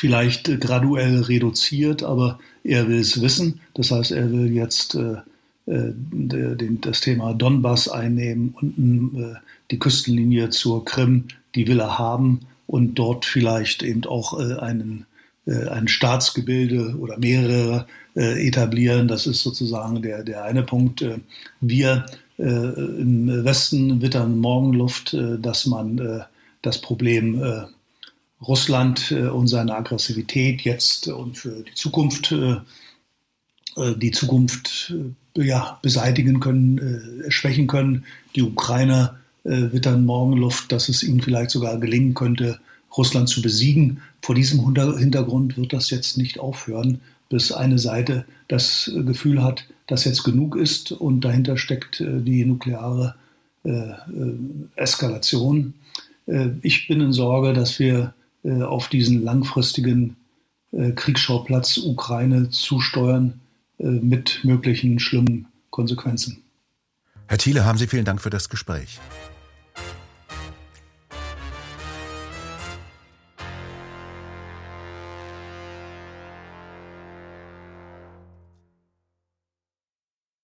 vielleicht 0.06 0.60
graduell 0.62 1.22
reduziert, 1.22 2.04
aber 2.04 2.40
er 2.64 2.88
will 2.88 3.00
es 3.00 3.22
wissen. 3.22 3.60
Das 3.74 3.92
heißt, 3.92 4.12
er 4.12 4.32
will 4.32 4.54
jetzt 4.54 4.98
das 5.66 7.02
Thema 7.02 7.34
Donbass 7.34 7.90
einnehmen 7.90 8.54
und 8.62 9.38
die 9.72 9.80
Küstenlinie 9.80 10.52
zur 10.52 10.86
Krim, 10.86 11.26
die 11.56 11.68
will 11.68 11.80
er 11.80 11.98
haben 11.98 12.42
und 12.68 12.96
dort 12.96 13.26
vielleicht 13.26 13.84
eben 13.84 14.06
auch 14.06 14.40
äh, 14.40 14.56
einen, 14.56 15.06
äh, 15.46 15.68
ein 15.68 15.88
Staatsgebilde 15.88 16.98
oder 17.00 17.18
mehrere 17.18 17.88
äh, 18.16 18.48
etablieren. 18.48 19.08
Das 19.08 19.28
ist 19.28 19.44
sozusagen 19.44 20.02
der, 20.02 20.24
der 20.24 20.44
eine 20.44 20.64
Punkt. 20.64 21.02
Äh, 21.02 21.20
wir 21.62 22.06
äh, 22.38 22.44
im 22.44 23.46
Westen 23.46 24.02
wittern 24.02 24.40
Morgenluft, 24.40 25.14
äh, 25.14 25.40
dass 25.40 25.66
man 25.66 25.98
äh, 26.00 26.20
das 26.62 26.82
Problem 26.82 27.42
äh, 27.42 27.64
Russland 28.42 29.12
äh, 29.12 29.28
und 29.28 29.48
seine 29.48 29.76
Aggressivität 29.76 30.62
jetzt 30.62 31.08
und 31.08 31.38
für 31.38 31.64
die 31.64 31.74
Zukunft 31.74 32.32
äh, 32.32 32.58
äh 33.78 33.96
die 33.98 34.12
Zukunft 34.12 34.94
äh, 35.38 35.44
ja, 35.44 35.80
beseitigen 35.82 36.40
können, 36.40 37.24
äh, 37.26 37.32
schwächen 37.32 37.68
können. 37.68 38.06
Die 38.36 38.44
Ukrainer 38.44 39.20
äh, 39.44 39.72
wittern 39.72 40.06
Morgenluft, 40.06 40.72
dass 40.72 40.90
es 40.90 41.04
ihnen 41.04 41.22
vielleicht 41.22 41.52
sogar 41.52 41.78
gelingen 41.80 42.14
könnte, 42.14 42.60
Russland 42.96 43.30
zu 43.30 43.42
besiegen. 43.42 44.02
Vor 44.22 44.36
diesem 44.36 44.64
Hintergrund 44.98 45.58
wird 45.58 45.74
das 45.74 45.90
jetzt 45.90 46.18
nicht 46.18 46.40
aufhören, 46.40 47.02
bis 47.30 47.52
eine 47.52 47.80
Seite 47.80 48.26
das 48.48 48.92
Gefühl 49.06 49.44
hat, 49.44 49.66
dass 49.88 50.06
jetzt 50.06 50.24
genug 50.24 50.56
ist 50.56 50.92
und 50.92 51.22
dahinter 51.22 51.58
steckt 51.58 52.02
äh, 52.02 52.22
die 52.22 52.46
nukleare 52.46 53.16
äh, 53.64 53.70
äh, 53.70 53.96
Eskalation. 54.76 55.74
Äh, 56.28 56.50
ich 56.62 56.88
bin 56.88 57.02
in 57.02 57.14
Sorge, 57.14 57.54
dass 57.54 57.80
wir 57.80 58.00
äh, 58.00 58.25
auf 58.64 58.88
diesen 58.90 59.24
langfristigen 59.24 60.16
äh, 60.72 60.92
Kriegsschauplatz 60.92 61.78
Ukraine 61.78 62.50
zusteuern 62.50 63.42
mit 63.78 64.40
möglichen 64.44 65.00
schlimmen 65.00 65.48
Konsequenzen. 65.70 66.44
Herr 67.28 67.38
Thiele, 67.38 67.66
haben 67.66 67.78
Sie 67.78 67.88
vielen 67.88 68.06
Dank 68.06 68.22
für 68.22 68.30
das 68.30 68.48
Gespräch. 68.48 69.00